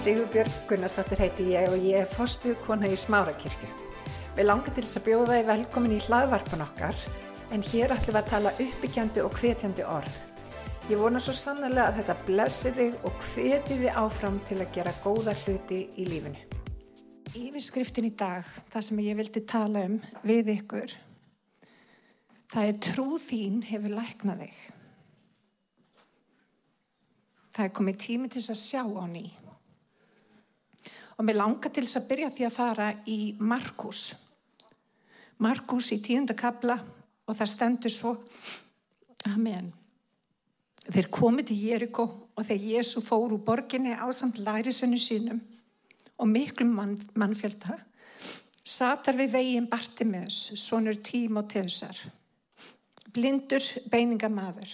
Sigurbjörg 0.00 0.52
Gunnarsdóttir 0.64 1.20
heiti 1.20 1.44
ég 1.52 1.66
og 1.68 1.82
ég 1.84 1.98
er 2.00 2.06
fostu 2.08 2.54
kona 2.64 2.88
í 2.88 2.94
Smárakirkju. 2.96 3.66
Við 4.32 4.46
langar 4.46 4.72
til 4.72 4.84
þess 4.86 4.96
að 4.96 5.04
bjóða 5.10 5.34
þið 5.34 5.48
velkomin 5.50 5.92
í 5.92 5.98
hlaðvarpan 6.06 6.62
okkar 6.64 7.02
en 7.52 7.64
hér 7.68 7.92
ætlum 7.92 8.16
við 8.16 8.20
að 8.22 8.30
tala 8.30 8.52
uppbyggjandi 8.64 9.24
og 9.26 9.36
hvetjandi 9.36 9.84
orð. 9.84 10.14
Ég 10.88 11.02
vona 11.02 11.20
svo 11.20 11.34
sannlega 11.36 11.90
að 11.90 11.98
þetta 11.98 12.16
blessi 12.30 12.72
þig 12.78 13.04
og 13.10 13.26
hveti 13.26 13.76
þið 13.82 13.98
áfram 14.00 14.38
til 14.48 14.58
að 14.62 14.72
gera 14.78 14.96
góða 15.02 15.36
hluti 15.42 15.82
í 15.92 16.08
lífinu. 16.08 16.48
Yfirskriftin 17.42 18.08
í 18.08 18.14
dag, 18.24 18.48
það 18.72 18.88
sem 18.88 19.04
ég 19.04 19.20
vildi 19.20 19.44
tala 19.52 19.84
um 19.90 20.00
við 20.24 20.54
ykkur, 20.54 20.96
það 22.56 22.72
er 22.72 22.80
trú 22.88 23.06
þín 23.20 23.60
hefur 23.68 23.98
læknað 24.00 24.46
þig. 24.46 24.64
Það 27.52 27.64
er 27.68 27.78
komið 27.82 28.02
tími 28.08 28.32
til 28.32 28.40
þess 28.40 28.56
að 28.56 28.62
sjá 28.64 28.84
á 28.88 29.04
ný. 29.12 29.26
Og 31.20 31.26
mér 31.28 31.36
langar 31.36 31.68
til 31.68 31.84
þess 31.84 31.98
að 32.00 32.08
byrja 32.08 32.28
því 32.32 32.44
að 32.46 32.54
fara 32.54 32.84
í 33.12 33.18
Markus. 33.44 34.14
Markus 35.44 35.90
í 35.92 35.98
tíunda 36.00 36.32
kabla 36.32 36.78
og 36.80 37.36
það 37.36 37.50
stendur 37.52 37.92
svo, 37.92 38.14
amen. 39.28 39.66
Þeir 40.88 41.10
komið 41.12 41.50
til 41.50 41.56
Jeriko 41.60 42.06
og 42.32 42.46
þegar 42.46 42.70
Jésu 42.72 43.02
fór 43.04 43.34
úr 43.36 43.42
borginni 43.44 43.92
á 43.92 44.08
samt 44.16 44.40
lærisvennu 44.40 44.96
sínum 44.96 45.42
og 46.16 46.28
miklu 46.28 46.64
mann, 46.64 46.96
mannfjölda, 47.12 47.76
satar 48.64 49.18
við 49.20 49.34
veginn 49.36 49.68
Bartimeus, 49.68 50.38
sonur 50.56 50.96
tím 51.04 51.36
og 51.40 51.50
teðusar. 51.52 52.00
Blindur 53.12 53.64
beiningamadur. 53.92 54.72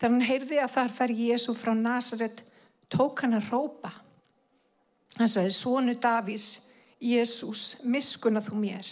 Þegar 0.00 0.14
hann 0.16 0.24
heyrði 0.30 0.62
að 0.64 0.74
þar 0.78 0.96
fær 0.96 1.14
Jésu 1.20 1.54
frá 1.56 1.74
Nazaret, 1.76 2.40
tók 2.88 3.20
hann 3.20 3.36
að 3.36 3.52
rópa. 3.52 3.92
Hann 5.18 5.28
sagði, 5.28 5.52
Sónu 5.52 5.94
Davís, 6.00 6.46
Jésús, 7.02 7.82
miskunna 7.84 8.40
þú 8.40 8.60
mér. 8.62 8.86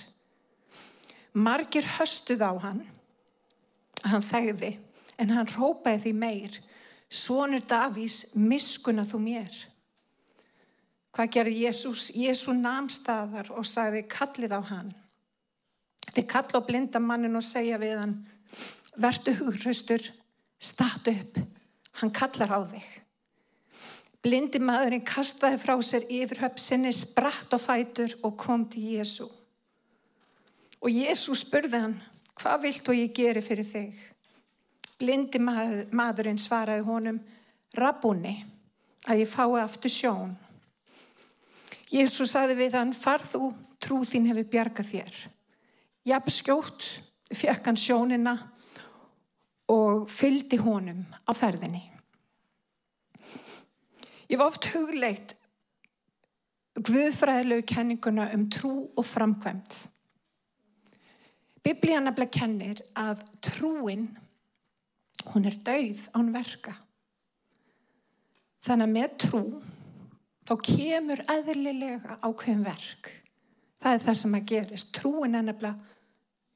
Margir 1.33 1.87
höstuð 1.97 2.43
á 2.43 2.53
hann, 2.61 2.83
hann 4.03 4.25
þegði, 4.25 4.75
en 5.21 5.33
hann 5.37 5.53
rópaði 5.55 6.05
því 6.05 6.15
meir, 6.19 6.59
Sónu 7.11 7.61
Davís, 7.67 8.35
miskunna 8.35 9.07
þú 9.07 9.23
mér. 9.23 9.61
Hvað 11.11 11.33
gerði 11.35 11.63
Jésús? 11.65 12.09
Jésu 12.15 12.53
namstaðar 12.55 13.51
og 13.57 13.67
sagði, 13.67 14.05
kallið 14.11 14.55
á 14.55 14.61
hann. 14.63 14.93
Þið 16.11 16.27
kalla 16.31 16.61
á 16.63 16.67
blinda 16.67 17.03
mannin 17.03 17.39
og 17.39 17.47
segja 17.47 17.79
við 17.83 17.99
hann, 17.99 18.15
verdu 18.99 19.35
hugraustur, 19.39 20.03
statu 20.59 21.15
upp, 21.15 21.39
hann 22.03 22.13
kallar 22.15 22.55
á 22.55 22.61
þig. 22.71 22.87
Blindi 24.21 24.61
maðurinn 24.61 25.05
kastaði 25.07 25.57
frá 25.63 25.75
sér 25.81 26.05
yfir 26.13 26.43
höfsinni, 26.43 26.93
spratt 26.93 27.55
og 27.57 27.63
fætur 27.63 28.13
og 28.23 28.37
kom 28.37 28.67
til 28.69 28.99
Jésu. 28.99 29.25
Og 30.81 30.93
Jésu 30.93 31.37
spurði 31.37 31.81
hann, 31.81 31.97
hvað 32.37 32.63
vilt 32.67 32.91
og 32.93 32.99
ég 32.99 33.15
geri 33.17 33.41
fyrir 33.45 33.69
þig? 33.69 33.97
Blindi 35.01 35.41
maðurinn 35.41 36.41
svaraði 36.41 36.85
honum, 36.85 37.21
Rabunni, 37.77 38.35
að 39.09 39.23
ég 39.23 39.31
fái 39.31 39.61
aftur 39.63 39.93
sjón. 39.93 40.35
Jésu 41.91 42.27
saði 42.29 42.59
við 42.59 42.77
hann, 42.77 42.93
far 42.93 43.25
þú, 43.25 43.55
trú 43.81 44.03
þín 44.05 44.29
hefur 44.29 44.49
bjargað 44.53 44.91
þér. 44.93 45.21
Jafn 46.11 46.35
skjótt 46.35 46.89
fekk 47.33 47.71
hann 47.71 47.79
sjónina 47.79 48.37
og 49.71 50.09
fylgdi 50.11 50.59
honum 50.61 51.03
á 51.25 51.33
ferðinni. 51.37 51.90
Ég 54.31 54.39
var 54.39 54.47
oft 54.53 54.69
hugleitt 54.71 55.35
guðfræðilegu 56.79 57.65
kenninguna 57.67 58.29
um 58.37 58.45
trú 58.53 58.75
og 58.95 59.05
framkvæmt. 59.05 59.75
Biblíana 61.67 62.09
nefnilega 62.09 62.39
kennir 62.39 62.83
að 62.97 63.25
trúin, 63.45 64.07
hún 65.33 65.49
er 65.51 65.57
dauð 65.67 66.05
án 66.17 66.31
verka. 66.33 66.77
Þannig 68.65 68.87
að 68.87 68.95
með 68.95 69.17
trú 69.25 69.43
þá 70.49 70.55
kemur 70.69 71.25
eðlilega 71.35 72.21
ákveðin 72.23 72.65
verk. 72.65 73.11
Það 73.81 73.97
er 73.97 74.05
það 74.05 74.21
sem 74.21 74.37
að 74.37 74.47
gerist. 74.53 74.95
Trúin 74.95 75.37
er 75.37 75.45
nefnilega 75.49 75.75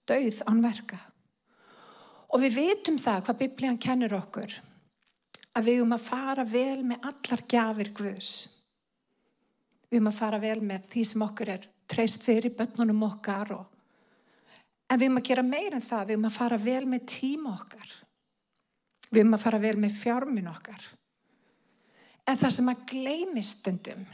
dauð 0.08 0.40
án 0.46 0.62
verka. 0.64 1.00
Og 2.30 2.42
við 2.44 2.56
vitum 2.60 3.02
það 3.02 3.26
hvað 3.26 3.40
biblían 3.42 3.82
kennir 3.82 4.14
okkur 4.16 4.54
að 5.54 5.68
við 5.68 5.82
um 5.84 5.94
að 5.94 6.06
fara 6.08 6.44
vel 6.48 6.82
með 6.86 7.06
allar 7.10 7.44
gjafir 7.50 7.92
Guðs. 7.94 8.32
Við 9.90 10.00
um 10.00 10.10
að 10.10 10.18
fara 10.18 10.40
vel 10.42 10.58
með 10.64 10.88
því 10.90 11.04
sem 11.10 11.24
okkur 11.26 11.52
er 11.54 11.68
treyst 11.90 12.24
fyrir 12.26 12.54
börnunum 12.56 13.04
okkar 13.06 13.52
og 13.54 13.70
en 14.90 15.00
við 15.00 15.10
um 15.10 15.20
að 15.20 15.28
gera 15.28 15.44
meira 15.46 15.78
en 15.78 15.84
það, 15.84 16.10
við 16.10 16.18
um 16.18 16.26
að 16.28 16.36
fara 16.36 16.58
vel 16.60 16.82
með 16.90 17.06
tíma 17.10 17.54
okkar. 17.54 17.94
Við 19.10 19.22
um 19.22 19.36
að 19.36 19.44
fara 19.44 19.62
vel 19.62 19.76
með 19.80 19.96
fjármin 20.00 20.50
okkar. 20.50 20.84
En 22.24 22.38
það 22.40 22.54
sem 22.56 22.70
að 22.72 22.84
gleymi 22.90 23.42
stundum 23.44 24.04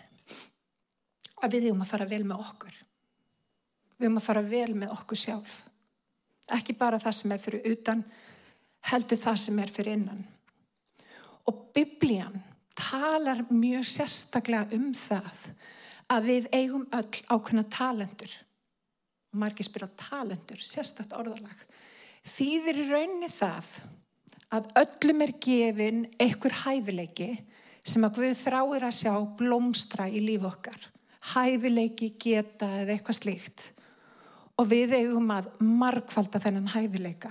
að 1.40 1.56
við 1.56 1.70
um 1.72 1.82
að 1.84 1.92
fara 1.92 2.08
vel 2.10 2.22
með 2.26 2.44
okkur. 2.44 2.78
Við 4.00 4.08
um 4.10 4.18
að 4.20 4.26
fara 4.26 4.42
vel 4.44 4.72
með 4.76 4.92
okkur 4.96 5.20
sjálf. 5.20 5.56
Ekki 6.50 6.74
bara 6.76 6.98
það 7.00 7.16
sem 7.16 7.32
er 7.32 7.42
fyrir 7.42 7.70
utan, 7.70 8.04
heldur 8.90 9.20
það 9.20 9.40
sem 9.44 9.58
er 9.62 9.72
fyrir 9.72 9.98
innan. 9.98 10.22
Og 11.48 11.70
biblían 11.74 12.36
talar 12.76 13.44
mjög 13.50 13.86
sérstaklega 13.88 14.76
um 14.76 14.90
það 14.96 15.46
að 16.10 16.28
við 16.30 16.48
eigum 16.56 16.86
öll 16.96 17.22
ákveðna 17.30 17.64
talendur. 17.70 18.32
Og 19.30 19.40
margir 19.44 19.68
spila 19.68 19.88
talendur, 20.00 20.58
sérstaklega 20.58 21.20
orðalag. 21.22 21.66
Þýðir 22.26 22.82
í 22.82 22.86
rauninni 22.90 23.30
það 23.32 23.68
að 24.50 24.70
öllum 24.82 25.24
er 25.24 25.34
gefin 25.40 26.00
einhver 26.20 26.56
hæfileiki 26.64 27.30
sem 27.86 28.04
að 28.04 28.16
Guð 28.18 28.40
þráir 28.42 28.86
að 28.88 28.96
sjá 28.98 29.12
blómstra 29.38 30.08
í 30.10 30.22
líf 30.24 30.44
okkar. 30.50 30.80
Hæfileiki, 31.32 32.14
geta 32.20 32.68
eða 32.80 32.96
eitthvað 32.96 33.20
slíkt 33.20 33.70
og 34.60 34.68
við 34.68 34.92
eigum 34.98 35.30
að 35.32 35.48
markvalda 35.64 36.40
þennan 36.42 36.68
hæfileika. 36.74 37.30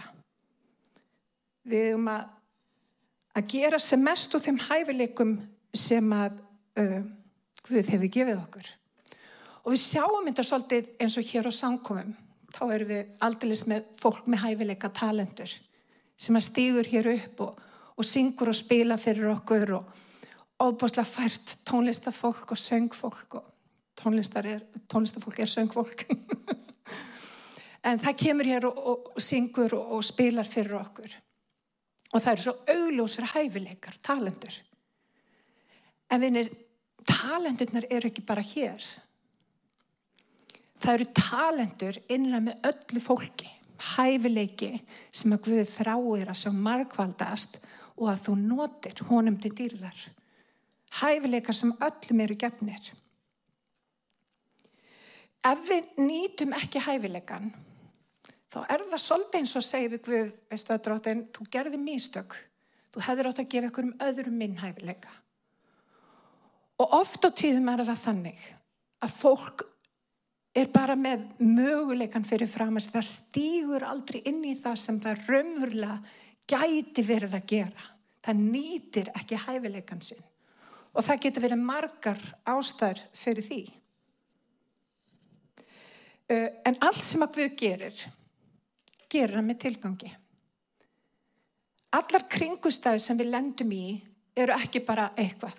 Við 1.69 1.91
eigum 1.91 2.07
að, 2.09 2.23
að 3.39 3.47
gera 3.53 3.79
sem 3.79 4.01
mest 4.03 4.35
úr 4.35 4.43
þeim 4.43 4.59
hæfileikum 4.67 5.37
sem 5.75 6.13
að 6.15 6.37
uh, 6.81 6.99
Guð 7.69 7.89
hefur 7.91 8.09
gefið 8.09 8.39
okkur. 8.39 8.67
Og 9.65 9.73
við 9.73 9.81
sjáum 9.83 10.25
þetta 10.25 10.45
svolítið 10.47 10.91
eins 11.03 11.17
og 11.19 11.27
hér 11.27 11.49
á 11.49 11.53
samkomum. 11.53 12.13
Þá 12.49 12.61
erum 12.73 12.89
við 12.89 13.09
aldrei 13.25 13.51
með 13.69 13.89
fólk 13.99 14.29
með 14.31 14.43
hæfileika 14.45 14.89
talentur 14.95 15.51
sem 16.19 16.35
að 16.35 16.47
stýgur 16.47 16.87
hér 16.89 17.07
upp 17.13 17.43
og, 17.45 17.59
og 17.95 18.07
syngur 18.07 18.49
og 18.51 18.57
spila 18.57 18.97
fyrir 18.99 19.29
okkur 19.31 19.75
og 19.77 20.01
óbúslega 20.59 21.07
fært 21.07 21.53
tónlistafólk 21.69 22.51
og 22.51 22.59
söngfólk 22.59 23.37
og 23.39 24.17
er, 24.41 24.63
tónlistafólk 24.91 25.39
er 25.39 25.51
söngfólk. 25.51 26.03
en 27.87 28.01
það 28.01 28.19
kemur 28.23 28.49
hér 28.49 28.67
og, 28.67 28.77
og, 28.77 29.11
og 29.15 29.23
syngur 29.23 29.77
og, 29.77 29.95
og 29.99 30.03
spilar 30.03 30.49
fyrir 30.49 30.79
okkur 30.81 31.13
og 32.09 32.21
það 32.23 32.31
eru 32.31 32.43
svo 32.43 32.55
augljósur 32.73 33.29
hæfileikar, 33.35 33.99
talendur 34.01 34.55
en 36.09 36.21
vinir 36.21 36.49
talendurnar 37.05 37.87
eru 37.89 38.09
ekki 38.09 38.25
bara 38.25 38.43
hér. 38.45 38.83
Það 40.79 40.93
eru 40.95 41.07
talendur 41.15 41.99
innlega 42.07 42.45
með 42.47 42.69
öllu 42.71 43.03
fólki 43.03 43.49
hæfileiki 43.93 44.73
sem 45.15 45.33
að 45.35 45.43
Guð 45.47 45.69
þráir 45.71 46.31
að 46.31 46.39
sjá 46.41 46.51
markvaldast 46.55 47.59
og 47.99 48.09
að 48.11 48.23
þú 48.25 48.35
notir 48.41 49.03
honum 49.09 49.37
til 49.39 49.53
dýrðar. 49.55 49.99
Hæfileikar 50.99 51.55
sem 51.55 51.71
öllum 51.85 52.23
eru 52.25 52.37
gefnir. 52.39 52.91
Ef 55.45 55.61
við 55.67 55.91
nýtum 56.01 56.55
ekki 56.57 56.81
hæfileikan 56.83 57.51
þá 58.49 58.59
er 58.65 58.83
það 58.89 59.01
svolítið 59.03 59.39
eins 59.39 59.55
og 59.55 59.65
segið 59.65 59.95
við 59.95 60.05
Guð, 60.07 60.29
veistu 60.49 60.73
að 60.73 60.83
drótin, 60.87 61.25
þú 61.35 61.49
gerði 61.53 61.81
místök, 61.81 62.37
þú 62.93 63.03
hefur 63.05 63.29
átt 63.29 63.41
að 63.43 63.51
gefa 63.53 63.69
ykkur 63.69 63.89
um 63.89 63.97
öðrum 64.05 64.39
minnhæfileika. 64.41 65.11
Og 66.79 66.95
oft 66.99 67.27
á 67.27 67.29
tíðum 67.29 67.69
er 67.73 67.83
það 67.83 68.05
þannig 68.05 68.47
að 69.03 69.15
fólk 69.19 69.65
er 70.57 70.69
bara 70.73 70.95
með 70.97 71.27
möguleikan 71.43 72.25
fyrir 72.25 72.49
fram 72.49 72.79
að 72.79 72.89
það 72.95 73.07
stýgur 73.09 73.85
aldrei 73.85 74.21
inn 74.27 74.41
í 74.47 74.55
það 74.57 74.79
sem 74.81 74.99
það 75.03 75.25
raunverulega 75.27 75.99
gæti 76.49 77.05
verið 77.05 77.35
að 77.37 77.49
gera. 77.51 77.89
Það 78.25 78.41
nýtir 78.45 79.11
ekki 79.15 79.39
hæfileikan 79.45 80.01
sinn. 80.03 80.23
Og 80.97 81.05
það 81.05 81.21
getur 81.25 81.45
verið 81.45 81.67
margar 81.67 82.23
ástæður 82.49 83.03
fyrir 83.15 83.45
því. 83.45 83.59
En 86.29 86.79
allt 86.85 87.05
sem 87.05 87.23
að 87.25 87.37
Guð 87.37 87.53
gerir 87.59 88.01
gerir 89.09 89.39
hann 89.39 89.49
með 89.49 89.61
tilgangi. 89.65 90.11
Allar 91.97 92.25
kringustæði 92.29 93.01
sem 93.01 93.17
við 93.17 93.31
lendum 93.33 93.71
í 93.73 93.85
eru 94.37 94.53
ekki 94.55 94.83
bara 94.85 95.09
eitthvað. 95.17 95.57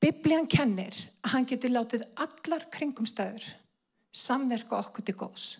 Biblian 0.00 0.46
kennir 0.48 0.96
að 1.20 1.34
hann 1.34 1.48
geti 1.48 1.68
látið 1.68 2.06
allar 2.24 2.64
kringumstæður 2.72 3.50
samverka 4.16 4.78
okkur 4.78 5.04
til 5.04 5.16
góðs. 5.20 5.50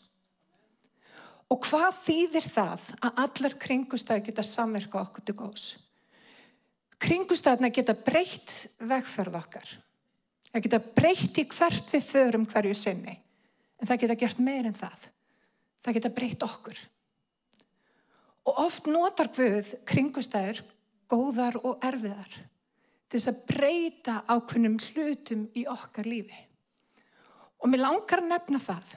Og 1.50 1.60
hvað 1.66 1.98
þýðir 2.06 2.48
það 2.48 2.88
að 3.04 3.22
allar 3.26 3.56
kringumstæður 3.60 4.26
geta 4.30 4.46
samverka 4.46 5.02
okkur 5.02 5.26
til 5.26 5.36
góðs? 5.36 5.68
Kringumstæðuna 7.00 7.72
geta 7.74 7.96
breytt 7.96 8.54
vegferð 8.80 9.38
okkar. 9.40 9.70
Það 10.50 10.64
geta 10.66 10.80
breytt 10.96 11.40
í 11.40 11.46
hvert 11.52 11.92
við 11.92 12.06
förum 12.06 12.46
hverju 12.48 12.76
sinni. 12.76 13.16
En 13.80 13.88
það 13.88 14.04
geta 14.04 14.20
gert 14.24 14.40
meir 14.44 14.68
en 14.68 14.76
það. 14.76 15.08
Það 15.80 15.96
geta 15.96 16.12
breytt 16.16 16.44
okkur. 16.44 16.80
Og 18.48 18.60
oft 18.64 18.88
notar 18.90 19.30
Guð 19.34 19.74
kringumstæður 19.88 20.62
góðar 21.10 21.58
og 21.64 21.82
erfiðar 21.84 22.36
til 23.10 23.18
þess 23.18 23.30
að 23.32 23.40
breyta 23.48 24.16
ákveðnum 24.30 24.76
hlutum 24.90 25.46
í 25.58 25.64
okkar 25.70 26.06
lífi. 26.06 26.36
Og 27.60 27.70
mér 27.70 27.82
langar 27.82 28.22
að 28.22 28.30
nefna 28.30 28.60
það 28.62 28.92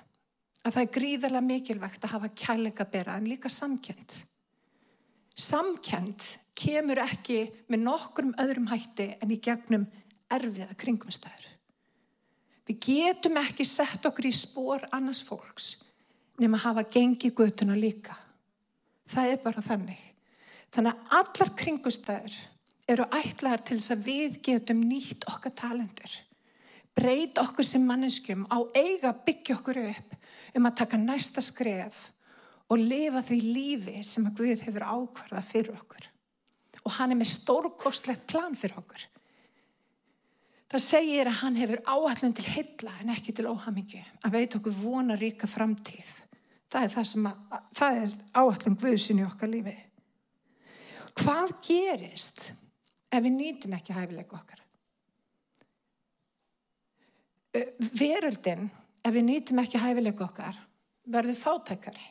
að 0.64 0.76
það 0.76 0.84
er 0.84 0.92
gríðarlega 0.98 1.48
mikilvægt 1.48 2.06
að 2.06 2.14
hafa 2.14 2.30
kærleika 2.44 2.86
bera 2.88 3.18
en 3.18 3.28
líka 3.28 3.52
samkjönd. 3.52 4.20
Samkjönd 5.34 6.28
kemur 6.56 7.02
ekki 7.04 7.40
með 7.74 7.84
nokkrum 7.88 8.36
öðrum 8.40 8.70
hætti 8.70 9.10
en 9.18 9.34
í 9.34 9.40
gegnum 9.44 9.88
erfiða 10.32 10.78
kringumstöður. 10.80 11.50
Við 12.70 12.80
getum 12.86 13.42
ekki 13.42 13.66
sett 13.68 14.06
okkur 14.08 14.30
í 14.30 14.36
spór 14.38 14.86
annars 14.96 15.24
fólks 15.26 15.74
nema 16.42 16.58
hafa 16.58 16.84
gengið 16.90 17.36
götuna 17.38 17.76
líka. 17.78 18.16
Það 19.10 19.34
er 19.34 19.42
bara 19.44 19.62
þannig. 19.62 20.02
Þannig 20.74 20.94
að 20.94 21.18
allar 21.20 21.54
kringumstöður 21.60 22.38
eru 22.90 23.08
ætlaðar 23.14 23.64
til 23.68 23.78
þess 23.78 23.94
að 23.94 24.08
við 24.08 24.40
getum 24.48 24.82
nýtt 24.88 25.28
okkar 25.30 25.54
talentur. 25.56 26.16
Breyt 26.94 27.40
okkur 27.42 27.66
sem 27.66 27.86
manneskjum 27.86 28.46
á 28.54 28.58
eiga 28.78 29.14
byggja 29.26 29.58
okkur 29.60 29.80
upp 29.86 30.18
um 30.58 30.68
að 30.70 30.78
taka 30.82 31.00
næsta 31.02 31.42
skref 31.42 32.10
og 32.70 32.82
lifa 32.82 33.22
því 33.26 33.40
lífi 33.44 34.04
sem 34.06 34.26
að 34.30 34.42
Guð 34.42 34.66
hefur 34.68 34.86
ákvarðað 34.86 35.50
fyrir 35.50 35.78
okkur. 35.78 36.10
Og 36.84 36.96
hann 36.98 37.14
er 37.14 37.20
með 37.20 37.32
stórkostlegt 37.34 38.28
plan 38.30 38.58
fyrir 38.58 38.78
okkur. 38.82 39.08
Það 40.74 40.86
segir 40.88 41.30
að 41.30 41.40
hann 41.44 41.58
hefur 41.62 41.84
áallum 41.86 42.34
til 42.34 42.46
heilla 42.50 42.94
en 43.02 43.14
ekki 43.14 43.34
til 43.38 43.46
óhamingju. 43.46 44.02
Að 44.26 44.38
veit 44.40 44.56
okkur 44.58 44.78
vona 44.82 45.18
ríka 45.20 45.50
framtíð. 45.50 46.23
Það 46.74 46.86
er, 46.88 46.92
það 46.96 47.06
sem 47.06 47.26
að, 47.30 47.42
það 47.78 47.98
er 48.02 48.14
áallum 48.42 48.76
Guðsinn 48.82 49.20
í 49.22 49.26
okkar 49.28 49.52
lífi. 49.52 49.76
Hvað 51.22 51.52
gerist 51.68 52.48
ef 53.14 53.22
við 53.22 53.36
nýtum 53.36 53.76
ekki 53.78 53.94
hæfileika 53.94 54.40
okkar. 54.40 54.64
Veröldin, 57.94 58.66
ef 59.06 59.14
við 59.14 59.28
nýtum 59.28 59.62
ekki 59.62 59.82
hæfileika 59.84 60.26
okkar, 60.26 60.58
verður 61.14 61.38
fátækari. 61.38 62.10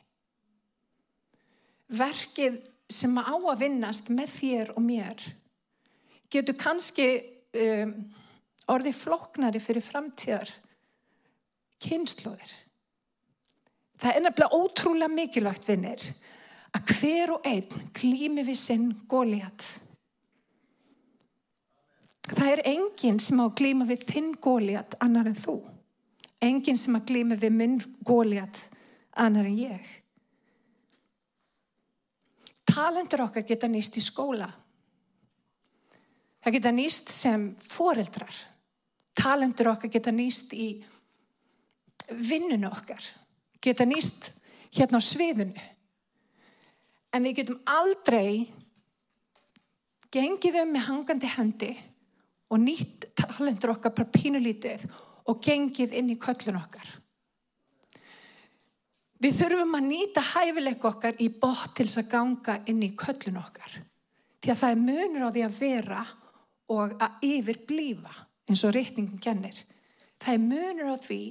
Verkið 1.99 2.63
sem 2.93 3.19
á 3.19 3.35
að 3.35 3.65
vinnast 3.65 4.15
með 4.15 4.35
þér 4.37 4.75
og 4.77 4.85
mér 4.87 5.27
getur 6.33 6.57
kannski 6.57 7.09
um, 7.59 7.97
orðið 8.71 9.01
floknari 9.03 9.61
fyrir 9.61 9.85
framtíðar 9.85 10.53
kynnslóðir. 11.83 12.62
Það 14.03 14.17
er 14.17 14.25
nefnilega 14.25 14.59
ótrúlega 14.59 15.15
mikilvægt 15.15 15.69
vinnir 15.69 16.05
að 16.75 16.93
hver 16.97 17.37
og 17.37 17.47
einn 17.47 17.89
klými 17.95 18.43
við 18.47 18.59
sinn 18.59 18.91
góliat 19.09 19.67
Það 22.33 22.49
er 22.53 22.63
enginn 22.71 23.19
sem 23.21 23.41
á 23.43 23.45
að 23.45 23.57
glýma 23.59 23.87
við 23.89 24.05
þinn 24.07 24.31
góliat 24.41 24.95
annar 25.03 25.27
en 25.27 25.39
þú. 25.39 25.57
Enginn 26.43 26.79
sem 26.79 26.95
að 26.95 27.09
glýma 27.11 27.39
við 27.39 27.57
minn 27.57 27.75
góliat 28.07 28.61
annar 29.19 29.49
en 29.49 29.59
ég. 29.59 29.91
Talendur 32.73 33.27
okkar 33.27 33.45
geta 33.47 33.69
nýst 33.69 33.99
í 33.99 34.05
skóla. 34.05 34.49
Það 36.43 36.57
geta 36.57 36.73
nýst 36.75 37.13
sem 37.15 37.51
foreldrar. 37.63 38.39
Talendur 39.19 39.75
okkar 39.75 39.93
geta 39.93 40.15
nýst 40.15 40.55
í 40.55 40.71
vinnunu 42.09 42.71
okkar. 42.71 43.03
Geta 43.63 43.87
nýst 43.87 44.31
hérna 44.75 44.99
á 44.99 45.03
sviðinu. 45.03 45.69
En 47.13 47.25
við 47.27 47.43
getum 47.43 47.61
aldrei 47.69 48.49
gengið 50.13 50.63
um 50.63 50.73
með 50.75 50.87
hangandi 50.89 51.31
hendi 51.37 51.71
og 52.53 52.61
nýtt 52.61 53.09
talentur 53.17 53.75
okkar 53.77 53.95
bara 53.97 54.13
pínulítið 54.13 54.85
og 55.31 55.39
gengið 55.45 55.95
inn 55.97 56.11
í 56.13 56.19
köllun 56.21 56.59
okkar. 56.59 56.89
Við 59.23 59.39
þurfum 59.39 59.77
að 59.79 59.87
nýta 59.87 60.23
hæfileik 60.33 60.85
okkar 60.89 61.21
í 61.23 61.29
bótt 61.31 61.77
til 61.77 61.87
þess 61.87 62.01
að 62.03 62.11
ganga 62.11 62.57
inn 62.67 62.83
í 62.83 62.91
köllun 62.99 63.39
okkar. 63.39 63.77
Því 64.43 64.51
að 64.51 64.61
það 64.63 64.73
er 64.75 64.83
munur 64.83 65.27
á 65.29 65.31
því 65.31 65.45
að 65.47 65.59
vera 65.61 66.03
og 66.75 66.95
að 66.99 67.27
yfir 67.29 67.61
blífa 67.69 68.15
eins 68.51 68.65
og 68.67 68.75
reytingin 68.75 69.23
kennir. 69.23 69.55
Það 70.19 70.35
er 70.35 70.43
munur 70.49 70.91
á 70.91 70.97
því 70.99 71.23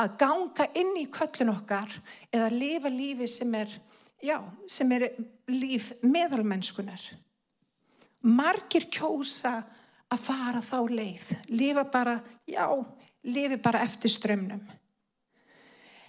að 0.00 0.16
ganga 0.20 0.66
inn 0.80 0.94
í 0.98 1.06
köllun 1.12 1.52
okkar 1.52 1.92
eða 2.32 2.48
lifa 2.54 2.92
lífi 2.92 3.28
sem 3.28 3.54
er, 3.58 3.74
já, 4.22 4.38
sem 4.66 4.92
er 4.96 5.08
líf 5.52 5.92
meðalmennskunar. 6.02 7.02
Margir 8.28 8.88
kjósa 8.92 9.58
að 10.10 10.24
fara 10.24 10.60
þá 10.64 10.78
leið, 10.90 11.30
lifa 11.52 11.84
bara, 11.92 12.18
já, 12.48 12.66
lifi 13.28 13.60
bara 13.62 13.84
eftir 13.86 14.12
strömmnum. 14.12 14.62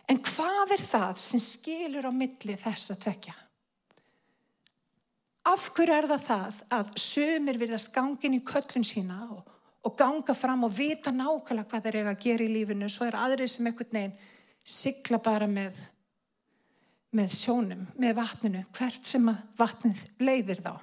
En 0.09 0.19
hvað 0.25 0.75
er 0.75 0.83
það 0.83 1.21
sem 1.23 1.39
skilur 1.39 2.09
á 2.09 2.11
milli 2.11 2.57
þess 2.59 2.91
að 2.91 3.01
tvekja? 3.05 3.35
Af 5.51 5.71
hverju 5.73 5.95
er 5.95 6.07
það 6.09 6.25
það 6.25 6.57
að 6.77 6.89
sömur 7.01 7.59
viljast 7.61 7.93
gangin 7.95 8.35
í 8.37 8.41
köllun 8.45 8.85
sína 8.85 9.23
og, 9.33 9.45
og 9.81 9.95
ganga 9.97 10.35
fram 10.37 10.67
og 10.67 10.73
vita 10.75 11.13
nákvæmlega 11.13 11.67
hvað 11.69 11.87
þeir 11.87 11.99
eru 12.01 12.13
að 12.13 12.23
gera 12.25 12.45
í 12.45 12.51
lífinu, 12.53 12.89
svo 12.89 13.07
er 13.07 13.17
aðrið 13.17 13.53
sem 13.53 13.69
einhvern 13.69 13.97
veginn 13.97 14.17
sigla 14.63 15.17
bara 15.23 15.47
með, 15.49 15.77
með 17.17 17.37
sjónum, 17.37 17.85
með 17.97 18.17
vatninu, 18.19 18.65
hvert 18.77 19.07
sem 19.09 19.31
vatnið 19.57 20.03
leiðir 20.21 20.61
þá. 20.61 20.75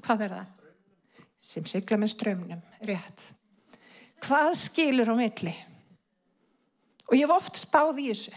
Hvað 0.00 0.26
er 0.26 0.34
það? 0.38 0.56
sem 1.40 1.64
sigla 1.66 1.98
með 1.98 2.14
strömmnum, 2.14 2.60
rétt. 2.84 3.30
Hvað 4.20 4.52
skilur 4.60 5.08
á 5.08 5.14
milli? 5.16 5.54
Og 7.08 7.16
ég 7.16 7.24
hef 7.24 7.32
oft 7.34 7.58
spáð 7.58 8.02
í 8.02 8.10
þessu. 8.10 8.34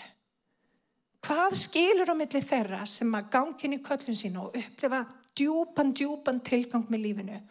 Hvað 1.24 1.58
skilur 1.60 2.12
á 2.12 2.16
milli 2.16 2.42
þeirra 2.44 2.84
sem 2.90 3.12
að 3.16 3.28
gangin 3.36 3.76
í 3.76 3.82
köllun 3.84 4.18
sína 4.18 4.46
og 4.46 4.56
upplifa 4.60 5.04
djúpan, 5.36 5.92
djúpan 5.96 6.40
tilgang 6.44 6.88
með 6.92 7.06
lífinu 7.08 7.42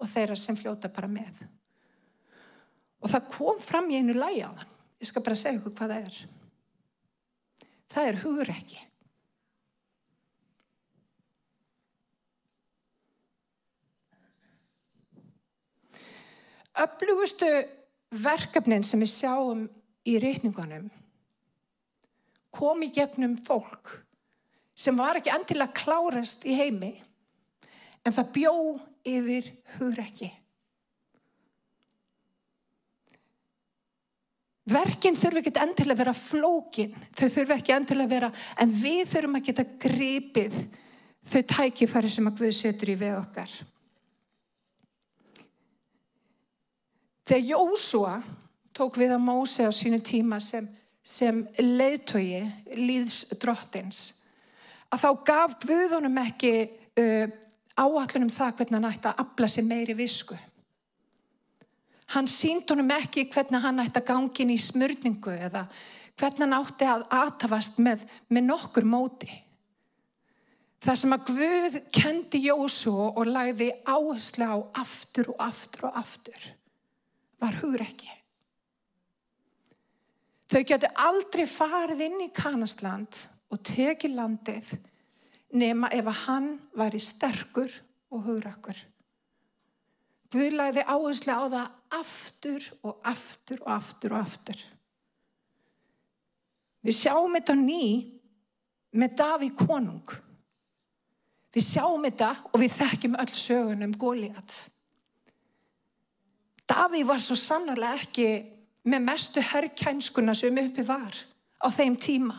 og 0.00 0.08
þeirra 0.10 0.36
sem 0.38 0.56
fljóta 0.58 0.90
bara 0.92 1.10
með? 1.10 1.44
Og 3.04 3.12
það 3.12 3.28
kom 3.34 3.60
fram 3.60 3.90
í 3.92 4.00
einu 4.00 4.16
lægi 4.16 4.42
á 4.46 4.50
þann. 4.50 4.72
Ég 5.02 5.10
skal 5.10 5.22
bara 5.26 5.36
segja 5.36 5.58
ykkur 5.58 5.74
hvað 5.76 5.94
það 5.94 6.08
er. 6.08 6.18
Það 7.94 8.08
er 8.08 8.20
hugur 8.24 8.52
ekki. 8.54 8.82
Öflugustu 16.84 17.48
verkefnin 18.24 18.82
sem 18.86 19.02
við 19.02 19.12
sjáum 19.12 19.66
í 20.08 20.16
reyningunum 20.22 20.88
kom 22.54 22.82
í 22.86 22.90
gegnum 22.94 23.34
fólk 23.38 23.98
sem 24.74 24.96
var 24.98 25.18
ekki 25.18 25.32
endilega 25.34 25.74
klárast 25.74 26.44
í 26.46 26.54
heimi 26.58 26.92
en 28.04 28.12
það 28.12 28.32
bjó 28.36 28.54
yfir 29.04 29.50
hugrekki. 29.78 30.30
Verkin 34.64 35.16
þurfi 35.16 35.42
ekki 35.42 35.52
endilega 35.60 35.92
að 35.92 36.00
vera 36.00 36.16
flókin, 36.16 36.94
þau 37.12 37.26
þurfi 37.28 37.54
ekki 37.58 37.74
endilega 37.74 38.06
að 38.06 38.14
vera, 38.14 38.30
en 38.64 38.70
við 38.72 39.02
þurfum 39.10 39.36
að 39.36 39.46
geta 39.50 39.66
gripið 39.84 40.56
þau 41.24 41.42
tækifæri 41.52 42.12
sem 42.12 42.30
að 42.30 42.38
Guð 42.40 42.54
setur 42.56 42.92
í 42.92 42.96
við 43.00 43.18
okkar. 43.18 43.52
Þegar 47.24 47.46
Jósua 47.48 48.14
tók 48.76 48.98
við 49.00 49.14
að 49.16 49.24
Móse 49.24 49.68
á 49.68 49.72
sínu 49.72 50.00
tíma 50.04 50.40
sem, 50.44 50.66
sem 51.04 51.44
leiðtogi, 51.60 52.42
líðsdrottins, 52.76 54.02
að 54.92 55.04
þá 55.04 55.10
gaf 55.28 55.56
Guðunum 55.64 56.20
ekki 56.24 56.54
uh, 57.00 57.28
áallunum 57.78 58.32
það 58.32 58.58
hvernig 58.58 58.78
hann 58.78 58.90
ætti 58.90 59.10
að 59.10 59.22
afla 59.24 59.48
sér 59.50 59.66
meiri 59.68 59.96
visku. 59.98 60.36
Hann 62.14 62.28
sínd 62.30 62.68
honum 62.70 62.92
ekki 62.94 63.26
hvernig 63.32 63.64
hann 63.64 63.82
ætti 63.82 64.02
að 64.02 64.10
gangin 64.10 64.52
í 64.54 64.58
smörningu 64.60 65.34
eða 65.48 65.64
hvernig 66.20 66.44
hann 66.44 66.58
átti 66.58 66.88
að 66.88 67.06
atavast 67.18 67.80
með, 67.82 68.04
með 68.28 68.46
nokkur 68.50 68.86
móti. 68.86 69.30
Það 70.84 70.98
sem 71.00 71.14
að 71.16 71.30
Guð 71.30 71.78
kendi 71.96 72.42
Jósu 72.44 72.92
og 72.92 73.24
lagði 73.24 73.70
áherslu 73.88 74.44
á 74.44 74.56
aftur 74.82 75.32
og 75.32 75.40
aftur 75.40 75.88
og 75.88 75.96
aftur 75.96 76.50
var 77.40 77.56
hugrekki. 77.62 78.10
Þau 80.52 80.60
geti 80.68 80.90
aldrei 81.00 81.46
farið 81.48 82.02
inn 82.04 82.26
í 82.26 82.32
Kanasland 82.36 83.16
og 83.48 83.62
tekið 83.64 84.18
landið 84.18 84.74
nema 85.54 85.90
ef 85.94 86.08
að 86.10 86.20
hann 86.26 86.48
væri 86.74 87.00
sterkur 87.02 87.70
og 88.14 88.26
hugrakkur. 88.26 88.76
Guð 90.34 90.56
lagði 90.58 90.82
áherslu 90.82 91.34
á 91.34 91.44
það 91.46 91.98
aftur 92.00 92.68
og 92.82 92.94
aftur 93.06 93.60
og 93.62 93.72
aftur 93.76 94.14
og 94.14 94.20
aftur. 94.24 94.62
Við 96.84 96.98
sjáum 96.98 97.36
þetta 97.38 97.54
ný 97.56 97.84
með 98.98 99.16
Daví 99.20 99.50
konung. 99.56 100.16
Við 101.54 101.66
sjáum 101.68 102.02
þetta 102.04 102.32
og 102.50 102.60
við 102.60 102.74
þekkjum 102.80 103.18
öll 103.22 103.34
sögun 103.38 103.86
um 103.86 103.94
Góliat. 103.94 104.56
Daví 106.66 107.04
var 107.06 107.22
svo 107.22 107.36
sannarlega 107.38 108.02
ekki 108.02 108.28
með 108.90 109.06
mestu 109.06 109.42
herrkænskuna 109.44 110.34
sem 110.36 110.58
uppi 110.64 110.82
var 110.86 111.14
á 111.62 111.68
þeim 111.70 111.96
tíma. 111.96 112.36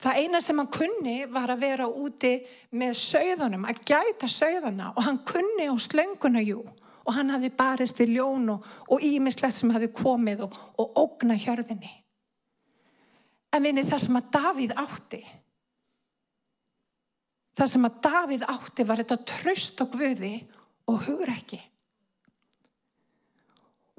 Það 0.00 0.18
eina 0.22 0.40
sem 0.40 0.56
hann 0.56 0.70
kunni 0.72 1.16
var 1.28 1.52
að 1.52 1.64
vera 1.66 1.86
úti 1.88 2.32
með 2.80 2.94
sögðunum, 2.96 3.66
að 3.68 3.82
gæta 3.84 4.28
sögðuna 4.32 4.94
og 4.94 5.04
hann 5.04 5.18
kunni 5.28 5.66
á 5.68 5.76
slönguna 5.76 6.40
jú 6.40 6.62
og 7.04 7.16
hann 7.16 7.32
hafi 7.34 7.50
barist 7.52 8.00
í 8.00 8.06
ljón 8.08 8.48
og 8.54 9.04
ímislegt 9.04 9.58
sem 9.58 9.72
hafi 9.74 9.90
komið 9.92 10.46
og, 10.46 10.56
og 10.80 11.00
ógna 11.02 11.36
hjörðinni. 11.36 11.90
En 13.52 13.64
vinni 13.66 13.84
það 13.84 14.04
sem 14.04 14.18
að 14.20 14.30
Davíð 14.36 14.74
átti, 14.78 15.20
það 17.58 17.72
sem 17.72 17.88
að 17.88 18.00
Davíð 18.06 18.46
átti 18.54 18.86
var 18.86 19.02
þetta 19.02 19.18
tröst 19.32 19.82
og 19.84 19.96
guði 19.96 20.34
og 20.88 21.02
hugur 21.08 21.32
ekki. 21.34 21.58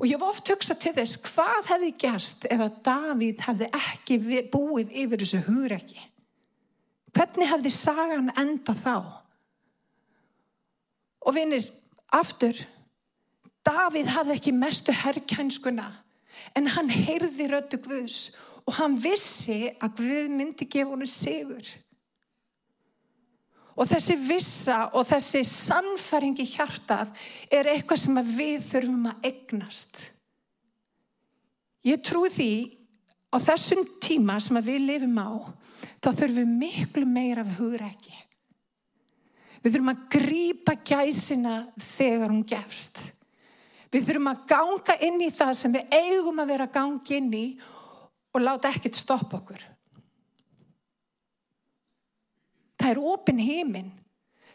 Og 0.01 0.10
ég 0.10 0.17
var 0.17 0.34
oft 0.34 0.50
hugsað 0.50 0.79
til 0.81 0.93
þess 0.96 1.20
hvað 1.27 1.67
hefði 1.70 1.91
gerst 2.01 2.48
ef 2.50 2.62
að 2.65 2.77
Davíð 2.88 3.43
hefði 3.46 3.67
ekki 3.77 4.15
búið 4.50 4.96
yfir 5.03 5.22
þessu 5.22 5.41
hugrekki. 5.46 6.01
Hvernig 7.13 7.51
hefði 7.51 7.72
sagan 7.75 8.31
enda 8.39 8.74
þá? 8.74 8.96
Og 11.22 11.36
vinir, 11.38 11.67
aftur, 12.17 12.58
Davíð 13.62 14.10
hafði 14.15 14.39
ekki 14.39 14.55
mestu 14.58 14.96
herrkænskuna 15.03 15.86
en 16.58 16.72
hann 16.74 16.89
heyrði 16.89 17.51
röttu 17.51 17.77
Guðs 17.86 18.31
og 18.65 18.74
hann 18.79 18.98
vissi 19.03 19.67
að 19.77 20.00
Guð 20.00 20.34
myndi 20.34 20.65
gefa 20.65 20.96
honum 20.96 21.10
sigur. 21.10 21.62
Og 23.80 23.88
þessi 23.88 24.18
vissa 24.20 24.80
og 24.98 25.06
þessi 25.08 25.44
sannfæringi 25.48 26.46
hjartað 26.54 27.13
er 27.54 27.70
eitthvað 27.72 28.01
sem 28.04 28.20
við 28.34 28.66
þurfum 28.66 29.08
að 29.12 29.30
egnast. 29.32 30.01
Ég 31.88 32.04
trú 32.06 32.25
því 32.30 32.51
á 33.32 33.38
þessum 33.42 33.86
tíma 34.04 34.36
sem 34.44 34.60
við 34.62 34.84
lifum 34.90 35.18
á, 35.18 35.32
þá 36.04 36.10
þurfum 36.10 36.36
við 36.42 36.51
miklu 36.66 37.08
meira 37.08 37.46
af 37.46 37.56
hugreiki. 37.58 38.18
Við 39.62 39.75
þurfum 39.75 39.94
að 39.94 40.06
grýpa 40.18 40.78
gæsina 40.86 41.56
þegar 41.80 42.34
hún 42.34 42.46
gefst. 42.50 43.00
Við 43.92 44.08
þurfum 44.08 44.32
að 44.32 44.46
ganga 44.51 44.96
inn 45.08 45.22
í 45.24 45.30
það 45.36 45.54
sem 45.58 45.75
við 45.75 45.96
eigum 45.96 46.42
að 46.42 46.54
vera 46.54 46.68
að 46.68 46.75
ganga 46.78 47.18
inn 47.18 47.34
í 47.36 47.46
og 48.32 48.44
láta 48.44 48.72
ekkert 48.72 49.00
stoppa 49.00 49.40
okkur. 49.42 49.71
Það 52.82 52.90
er 52.90 53.02
ofin 53.14 53.42
heiminn. 53.42 53.92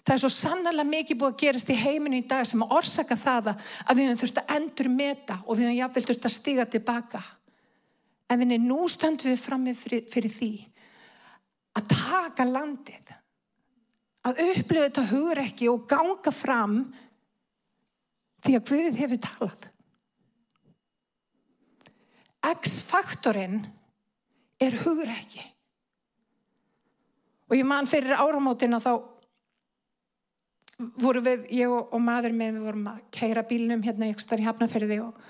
Það 0.07 0.15
er 0.15 0.23
svo 0.23 0.31
sannlega 0.31 0.87
mikið 0.87 1.19
búið 1.19 1.33
að 1.33 1.41
gerast 1.43 1.71
í 1.71 1.79
heiminu 1.79 2.21
í 2.21 2.27
dag 2.31 2.47
sem 2.47 2.63
að 2.63 2.75
orsaka 2.79 3.17
það 3.19 3.53
að 3.55 3.97
við 3.99 4.05
höfum 4.05 4.21
þurft 4.23 4.41
að 4.43 4.53
endur 4.57 4.89
meta 4.91 5.39
og 5.45 5.57
við 5.57 5.67
höfum 5.67 5.79
jáfnvel 5.81 6.05
þurft 6.07 6.29
að 6.29 6.35
stiga 6.35 6.67
tilbaka. 6.71 7.23
En 8.31 8.43
við 8.43 8.63
nú 8.63 8.79
stöndum 8.91 9.33
við 9.33 9.43
fram 9.43 9.65
með 9.67 9.81
fyrir, 9.81 10.05
fyrir 10.11 10.35
því 10.35 10.51
að 11.77 11.89
taka 11.93 12.47
landið, 12.49 13.11
að 14.27 14.43
upplifa 14.47 14.87
þetta 14.87 15.07
hugrekki 15.11 15.69
og 15.71 15.85
ganga 15.91 16.33
fram 16.35 16.79
því 18.47 18.55
að 18.59 18.71
Guð 18.71 19.01
hefur 19.03 19.23
talað. 19.27 19.67
X-faktorinn 22.47 23.61
er 24.63 24.79
hugrekki. 24.85 25.43
Og 27.47 27.55
ég 27.55 27.67
man 27.67 27.87
fyrir 27.87 28.17
áramótina 28.19 28.81
þá 28.83 28.93
voru 31.01 31.23
við, 31.25 31.47
ég 31.57 31.73
og, 31.73 31.93
og 31.95 32.03
maður 32.03 32.35
minn, 32.37 32.57
við 32.59 32.69
vorum 32.69 32.89
að 32.91 33.03
keira 33.15 33.45
bílnum 33.47 33.85
hérna 33.85 34.11
ykkur 34.11 34.25
starf 34.25 34.43
í 34.43 34.47
hafnaferði 34.49 34.99
og, 35.05 35.21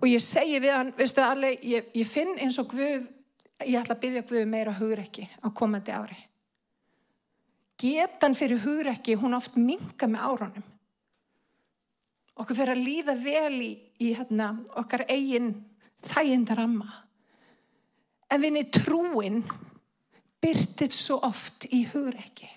og 0.00 0.08
ég 0.10 0.22
segi 0.22 0.60
við 0.60 0.74
hann, 0.76 0.92
veistu 0.98 1.24
alveg, 1.24 1.62
ég, 1.64 1.90
ég 1.96 2.08
finn 2.08 2.34
eins 2.42 2.58
og 2.60 2.68
Guð, 2.74 3.08
ég 3.64 3.78
ætla 3.80 3.96
að 3.96 4.02
byggja 4.04 4.24
Guð 4.28 4.48
meira 4.50 4.74
hugrekki 4.76 5.28
á 5.40 5.48
komandi 5.56 5.94
ári. 5.96 6.18
Getan 7.80 8.36
fyrir 8.36 8.60
hugrekki, 8.64 9.16
hún 9.20 9.36
oft 9.36 9.56
minga 9.60 10.08
með 10.08 10.28
árunum. 10.28 10.68
Okkur 12.36 12.58
fyrir 12.58 12.76
að 12.76 12.84
líða 12.84 13.14
vel 13.20 13.56
í, 13.64 13.70
í 14.00 14.12
hérna, 14.16 14.50
okkar 14.76 15.06
eigin 15.08 15.54
þægindaramma. 16.04 16.88
En 18.32 18.42
vinni 18.42 18.64
trúin 18.72 19.40
byrtið 20.42 20.92
svo 20.94 21.20
oft 21.26 21.68
í 21.72 21.84
hugrekki. 21.92 22.48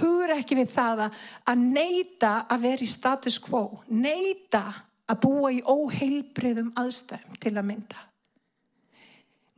Hugrekki 0.00 0.58
við 0.58 0.72
það 0.74 1.06
að 1.08 1.62
neyta 1.62 2.32
að 2.52 2.66
vera 2.66 2.84
í 2.84 2.90
status 2.90 3.38
quo, 3.40 3.62
neyta 3.88 4.64
að 5.10 5.20
búa 5.24 5.50
í 5.54 5.62
óheilbriðum 5.64 6.74
aðstæðum 6.78 7.40
til 7.40 7.54
að 7.56 7.68
mynda. 7.70 8.04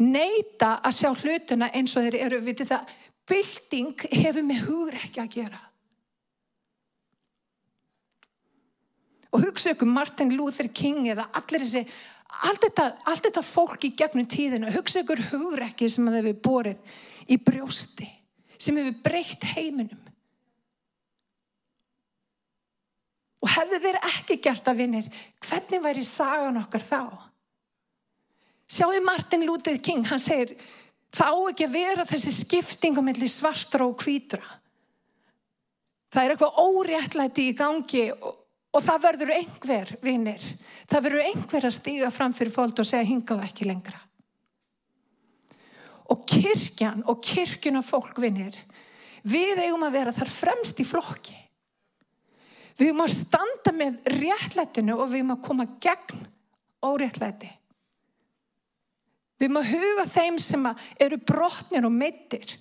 Neyta 0.03 0.77
að 0.83 0.97
sjá 0.99 1.11
hlutina 1.13 1.69
eins 1.75 1.97
og 1.97 2.07
þeir 2.07 2.19
eru, 2.27 2.41
við 2.43 2.63
þetta, 2.63 2.81
bylting 3.29 4.07
hefur 4.23 4.47
með 4.47 4.65
hugrekki 4.69 5.23
að 5.23 5.37
gera. 5.37 5.61
Og 9.33 9.47
hugsa 9.47 9.73
ykkur 9.73 9.89
Martin 9.89 10.35
Luther 10.37 10.69
King 10.69 11.07
eða 11.09 11.29
allir 11.39 11.65
þessi 11.65 11.87
allt 12.41 12.65
þetta, 12.67 12.87
allt 13.09 13.27
þetta 13.27 13.43
fólk 13.45 13.85
í 13.87 13.93
gegnum 13.97 14.29
tíðinu, 14.31 14.71
hugsa 14.75 15.03
ykkur 15.03 15.21
hugrekki 15.31 15.89
sem 15.91 16.09
það 16.09 16.19
hefur 16.21 16.39
borið 16.47 16.95
í 17.29 17.39
brjósti, 17.43 18.09
sem 18.57 18.79
hefur 18.81 18.99
breytt 19.05 19.47
heiminum. 19.53 20.01
Og 23.43 23.51
hefðu 23.51 23.81
þeir 23.83 23.99
ekki 24.07 24.39
gert 24.43 24.69
að 24.71 24.83
vinnir, 24.85 25.09
hvernig 25.43 25.83
væri 25.83 26.05
sagan 26.07 26.61
okkar 26.61 26.85
þá? 26.87 27.03
Sjáu 28.73 29.01
Martin 29.05 29.45
Luther 29.45 29.77
King, 29.83 30.07
hann 30.09 30.23
segir, 30.23 30.55
þá 31.13 31.27
ekki 31.51 31.67
að 31.67 31.75
vera 31.75 32.07
þessi 32.09 32.33
skiptingum 32.39 33.05
mellir 33.05 33.31
svartra 33.31 33.85
og 33.85 33.99
kvítra. 34.01 34.45
Það 36.13 36.23
er 36.23 36.35
eitthvað 36.35 36.61
óréttlæti 36.63 37.49
í 37.51 37.57
gangi 37.57 38.07
og 38.15 38.42
Og 38.73 38.81
það 38.81 39.03
verður 39.05 39.33
einhver, 39.35 39.91
vinnir, 40.01 40.45
það 40.89 41.05
verður 41.07 41.27
einhver 41.27 41.67
að 41.69 41.77
stíga 41.77 42.09
fram 42.13 42.33
fyrir 42.37 42.55
fólk 42.55 42.81
og 42.81 42.89
segja 42.89 43.09
hingaðu 43.11 43.45
ekki 43.45 43.69
lengra. 43.69 44.01
Og 46.13 46.25
kirkjan 46.29 47.05
og 47.09 47.21
kirkjuna 47.25 47.83
fólk, 47.85 48.17
vinnir, 48.21 48.57
við 49.23 49.61
eigum 49.67 49.85
að 49.85 49.99
vera 49.99 50.15
þar 50.17 50.33
fremst 50.33 50.81
í 50.81 50.89
flokki. 50.89 51.37
Við 52.79 52.89
eigum 52.89 53.05
að 53.05 53.15
standa 53.15 53.75
með 53.77 54.01
réttlætinu 54.17 54.97
og 54.97 55.11
við 55.11 55.21
eigum 55.21 55.35
að 55.37 55.45
koma 55.45 55.69
gegn 55.85 56.25
óréttlæti. 56.83 57.53
Við 59.37 59.49
eigum 59.49 59.61
að 59.61 59.71
huga 59.75 60.09
þeim 60.17 60.41
sem 60.41 60.69
eru 60.97 61.21
brotnir 61.29 61.87
og 61.87 61.93
meittir. 61.93 62.57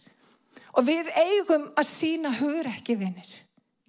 Og 0.76 0.86
við 0.88 1.08
eigum 1.24 1.72
að 1.80 1.88
sína 1.88 2.32
hugrekki, 2.36 3.00
vinnir. 3.00 3.32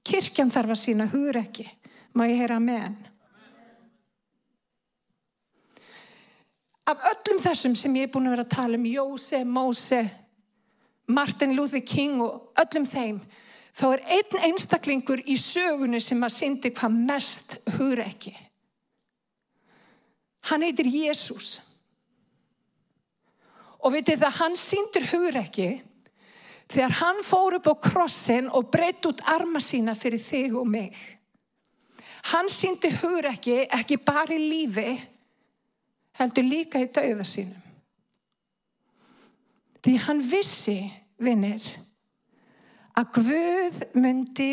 Kirkjan 0.06 0.50
þarf 0.54 0.74
að 0.74 0.82
sína 0.86 1.06
hugrekki. 1.10 1.66
Má 2.12 2.26
ég 2.28 2.42
heyra 2.42 2.60
henn? 2.60 2.98
Af 6.84 7.04
öllum 7.12 7.38
þessum 7.40 7.76
sem 7.78 7.94
ég 7.96 8.08
er 8.08 8.12
búin 8.12 8.26
að 8.26 8.34
vera 8.34 8.44
að 8.44 8.54
tala 8.56 8.78
um, 8.78 8.86
Jóse, 8.90 9.44
Móse, 9.46 10.00
Martin 11.06 11.54
Luther 11.56 11.82
King 11.86 12.20
og 12.24 12.58
öllum 12.58 12.86
þeim, 12.88 13.20
þá 13.72 13.84
er 13.92 14.02
einn 14.18 14.40
einstaklingur 14.48 15.22
í 15.24 15.36
sögunu 15.38 16.00
sem 16.02 16.20
að 16.26 16.34
syndi 16.36 16.72
hvað 16.74 16.98
mest 17.06 17.56
hugreiki. 17.76 18.34
Hann 20.50 20.66
heitir 20.66 20.90
Jésús. 20.90 21.60
Og 23.82 23.94
vitið 23.94 24.24
það, 24.24 24.36
hann 24.40 24.58
syndir 24.58 25.06
hugreiki 25.10 25.70
þegar 26.72 26.98
hann 26.98 27.24
fór 27.26 27.58
upp 27.58 27.70
á 27.70 27.74
krossin 27.88 28.50
og 28.50 28.70
breytt 28.74 29.06
út 29.06 29.22
arma 29.30 29.60
sína 29.62 29.94
fyrir 29.98 30.22
þig 30.22 30.58
og 30.58 30.66
mig. 30.66 30.96
Hann 32.30 32.48
síndi 32.50 32.90
hugur 33.00 33.26
ekki, 33.32 33.64
ekki 33.66 33.98
bara 33.98 34.34
í 34.36 34.38
lífi, 34.38 34.92
heldur 36.20 36.46
líka 36.46 36.82
í 36.82 36.90
dauða 36.94 37.26
sínum. 37.26 37.58
Því 39.82 39.96
hann 40.04 40.20
vissi, 40.22 40.78
vinnir, 41.18 41.64
að 42.94 43.08
Guð 43.16 43.80
myndi 43.98 44.50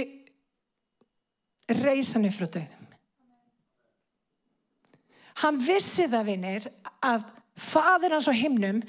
reysa 1.69 2.21
frá 2.33 2.47
döðum. 2.49 2.79
Hann 5.39 5.59
vissi 5.61 6.07
það 6.09 6.25
vinir 6.27 6.65
að 7.05 7.27
fadir 7.59 8.15
hans 8.15 8.27
á 8.27 8.33
himnum 8.35 8.81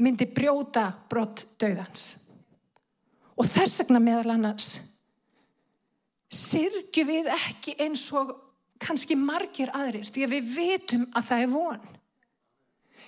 myndi 0.00 0.26
brjóta 0.30 0.86
brott 1.10 1.44
döðans. 1.60 2.22
Og 3.34 3.46
þess 3.50 3.82
vegna 3.82 4.00
meðal 4.00 4.36
annars 4.36 4.93
sirkju 6.34 7.04
við 7.08 7.30
ekki 7.34 7.76
eins 7.84 8.06
og 8.16 8.32
kannski 8.82 9.16
margir 9.18 9.72
aðrir 9.74 10.08
því 10.10 10.24
að 10.26 10.34
við 10.36 10.54
vitum 10.58 11.04
að 11.14 11.28
það 11.30 11.44
er 11.44 11.52
von. 11.52 11.90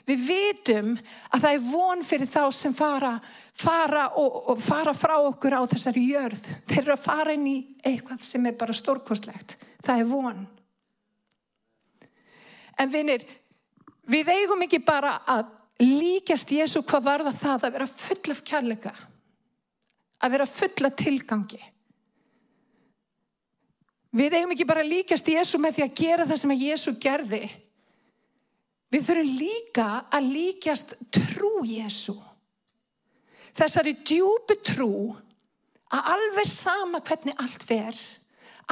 Við 0.07 0.27
vitum 0.29 0.93
að 1.35 1.41
það 1.43 1.57
er 1.57 1.65
von 1.67 2.05
fyrir 2.07 2.31
þá 2.31 2.43
sem 2.55 2.75
fara, 2.75 3.17
fara, 3.59 4.05
og, 4.15 4.37
og 4.53 4.61
fara 4.63 4.95
frá 4.95 5.17
okkur 5.19 5.57
á 5.59 5.63
þessari 5.67 6.05
jörð. 6.13 6.45
Þeir 6.71 6.83
eru 6.85 6.95
að 6.95 7.07
fara 7.09 7.35
inn 7.35 7.49
í 7.51 7.57
eitthvað 7.83 8.23
sem 8.29 8.47
er 8.47 8.55
bara 8.61 8.77
stórkostlegt. 8.77 9.57
Það 9.83 10.03
er 10.03 10.09
von. 10.13 10.47
En 12.79 12.93
vinir, 12.93 13.25
við 14.07 14.31
eigum 14.31 14.63
ekki 14.67 14.79
bara 14.87 15.17
að 15.27 15.49
líkast 15.83 16.55
Jésu 16.55 16.85
hvað 16.87 17.09
var 17.09 17.27
það 17.27 17.41
það 17.43 17.67
að 17.67 17.79
vera 17.79 17.91
full 17.91 18.35
af 18.37 18.45
kærleika. 18.47 18.95
Að 20.23 20.37
vera 20.37 20.47
full 20.49 20.87
af 20.87 21.01
tilgangi. 21.03 21.65
Við 24.15 24.37
eigum 24.39 24.53
ekki 24.55 24.69
bara 24.69 24.87
líkast 24.87 25.29
Jésu 25.29 25.59
með 25.61 25.79
því 25.79 25.87
að 25.87 25.97
gera 26.01 26.27
það 26.27 26.43
sem 26.43 26.53
að 26.55 26.67
Jésu 26.67 26.93
gerði 27.03 27.45
Við 28.93 29.07
þurfum 29.09 29.39
líka 29.41 29.87
að 30.15 30.29
líkjast 30.33 30.93
trú 31.15 31.53
Jésu. 31.67 32.15
Þessari 33.57 33.97
djúpi 34.07 34.59
trú 34.65 34.93
að 35.97 36.11
alveg 36.13 36.49
sama 36.51 37.01
hvernig 37.05 37.39
allt 37.41 37.65
ver, 37.69 37.99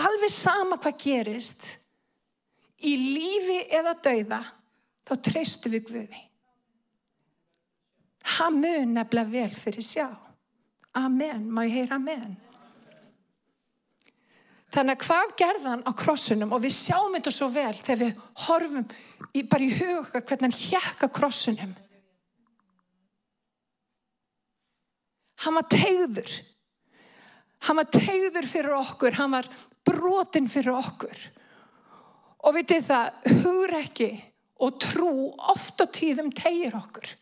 alveg 0.00 0.32
sama 0.32 0.78
hvað 0.78 1.00
gerist, 1.02 1.64
í 2.84 2.94
lífi 3.00 3.58
eða 3.74 3.94
dauða, 4.04 4.40
þá 5.08 5.14
treystu 5.24 5.72
við 5.72 5.90
Guði. 5.90 6.22
Hann 8.36 8.60
mun 8.60 8.94
nefnilega 8.96 9.32
vel 9.32 9.56
fyrir 9.56 9.84
sjá. 9.84 10.08
Amen, 10.96 11.48
má 11.50 11.64
ég 11.66 11.80
heyra 11.80 11.98
amen. 11.98 12.36
Þannig 14.74 14.96
að 14.96 15.06
hvað 15.06 15.32
gerðan 15.38 15.82
á 15.86 15.90
krossunum 15.94 16.52
og 16.56 16.62
við 16.64 16.72
sjáum 16.74 17.14
þetta 17.14 17.32
svo 17.34 17.46
vel 17.54 17.74
þegar 17.78 18.00
við 18.00 18.16
horfum 18.46 18.86
í, 19.30 19.44
bara 19.46 19.62
í 19.62 19.70
huga 19.70 20.18
hvernig 20.18 20.42
hann 20.48 20.56
hjekka 20.58 21.08
krossunum. 21.14 21.76
Hann 25.44 25.58
var 25.60 25.68
tegður. 25.70 26.34
Hann 27.68 27.78
var 27.78 27.88
tegður 27.92 28.50
fyrir 28.50 28.76
okkur, 28.80 29.18
hann 29.20 29.36
var 29.36 29.48
brotin 29.86 30.50
fyrir 30.50 30.74
okkur. 30.74 31.24
Og 32.44 32.58
vitið 32.58 32.88
það, 32.90 33.24
hugur 33.44 33.78
ekki 33.78 34.10
og 34.64 34.78
trú 34.82 35.12
ofta 35.54 35.86
tíðum 35.86 36.34
tegir 36.34 36.74
okkur. 36.76 37.14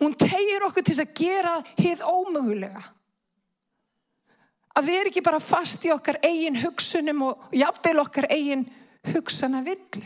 Hún 0.00 0.14
tegir 0.20 0.68
okkur 0.68 0.84
til 0.84 1.00
að 1.00 1.14
gera 1.16 1.58
hið 1.80 2.04
ómögulega 2.04 2.84
að 4.76 4.86
við 4.86 4.98
erum 5.00 5.10
ekki 5.12 5.24
bara 5.26 5.42
fast 5.42 5.84
í 5.86 5.92
okkar 5.94 6.20
eigin 6.22 6.58
hugsunum 6.62 7.24
og 7.26 7.54
jafnvel 7.56 7.98
okkar 8.04 8.28
eigin 8.30 8.66
hugsana 9.12 9.62
villu. 9.66 10.04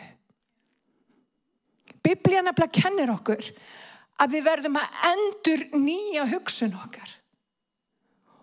Biblíana 2.04 2.52
bara 2.52 2.72
kennir 2.72 3.12
okkur 3.12 3.44
að 4.20 4.36
við 4.36 4.46
verðum 4.46 4.78
að 4.80 4.96
endur 5.10 5.66
nýja 5.80 6.26
hugsun 6.30 6.74
okkar. 6.78 7.10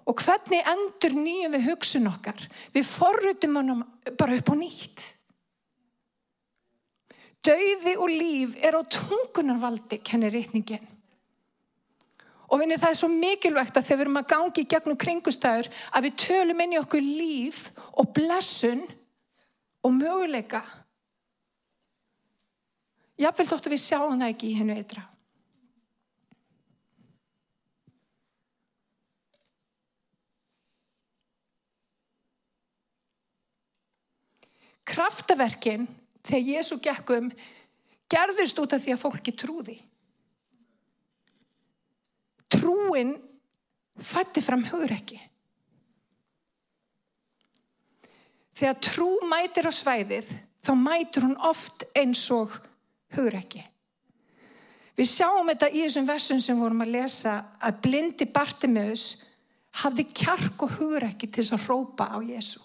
Og 0.10 0.18
hvernig 0.18 0.66
endur 0.68 1.14
nýjum 1.16 1.54
við 1.56 1.68
hugsun 1.70 2.10
okkar? 2.10 2.40
Við 2.74 2.88
forrutum 2.90 3.60
hann 3.60 3.84
bara 4.18 4.38
upp 4.40 4.50
á 4.50 4.56
nýtt. 4.58 5.04
Dauði 7.42 7.94
og 7.98 8.10
líf 8.10 8.58
er 8.62 8.78
á 8.78 8.82
tungunarvaldi, 8.86 10.02
kennir 10.06 10.34
reytningin. 10.34 10.84
Og 12.52 12.60
vinni 12.60 12.76
það 12.76 12.92
er 12.92 13.00
svo 13.00 13.08
mikilvægt 13.12 13.78
að 13.80 13.86
þegar 13.88 13.98
við 13.98 14.06
erum 14.06 14.20
að 14.20 14.32
gangi 14.34 14.64
gegnum 14.74 14.98
kringustæður 15.00 15.70
að 15.96 16.08
við 16.08 16.18
tölum 16.26 16.64
inn 16.64 16.74
í 16.76 16.80
okkur 16.82 17.06
líf 17.06 17.62
og 17.96 18.12
blessun 18.12 18.82
og 19.88 19.94
möguleika. 19.96 20.60
Jáfnveil 23.22 23.48
þóttu 23.48 23.72
við 23.72 23.84
sjáum 23.86 24.20
það 24.20 24.34
ekki 24.34 24.50
í 24.52 24.58
hennu 24.60 24.76
eitra. 24.76 25.06
Kraftaverkin 34.92 35.86
þegar 36.26 36.48
Jésu 36.50 36.78
gekkum 36.84 37.32
gerðust 38.12 38.60
út 38.60 38.76
af 38.76 38.84
því 38.84 38.98
að 38.98 39.02
fólki 39.06 39.32
trúði 39.40 39.78
trúin 42.62 43.16
fætti 43.98 44.44
fram 44.46 44.64
hugrekki. 44.70 45.20
Þegar 48.62 48.80
trú 48.86 49.10
mætir 49.26 49.66
á 49.66 49.74
svæðið 49.74 50.30
þá 50.62 50.72
mætir 50.78 51.26
hún 51.26 51.38
oft 51.50 51.88
eins 51.98 52.24
og 52.34 52.54
hugrekki. 53.16 53.64
Við 54.98 55.08
sjáum 55.10 55.50
þetta 55.50 55.72
í 55.72 55.82
þessum 55.86 56.08
versum 56.10 56.42
sem 56.44 56.60
vorum 56.60 56.84
að 56.84 56.94
lesa 56.94 57.38
að 57.64 57.80
blindi 57.88 58.28
Bartimeus 58.30 59.06
hafði 59.82 60.06
kjark 60.14 60.66
og 60.68 60.76
hugrekki 60.78 61.30
til 61.32 61.42
þess 61.42 61.56
að 61.58 61.70
rópa 61.72 62.10
á 62.12 62.18
Jésu. 62.22 62.62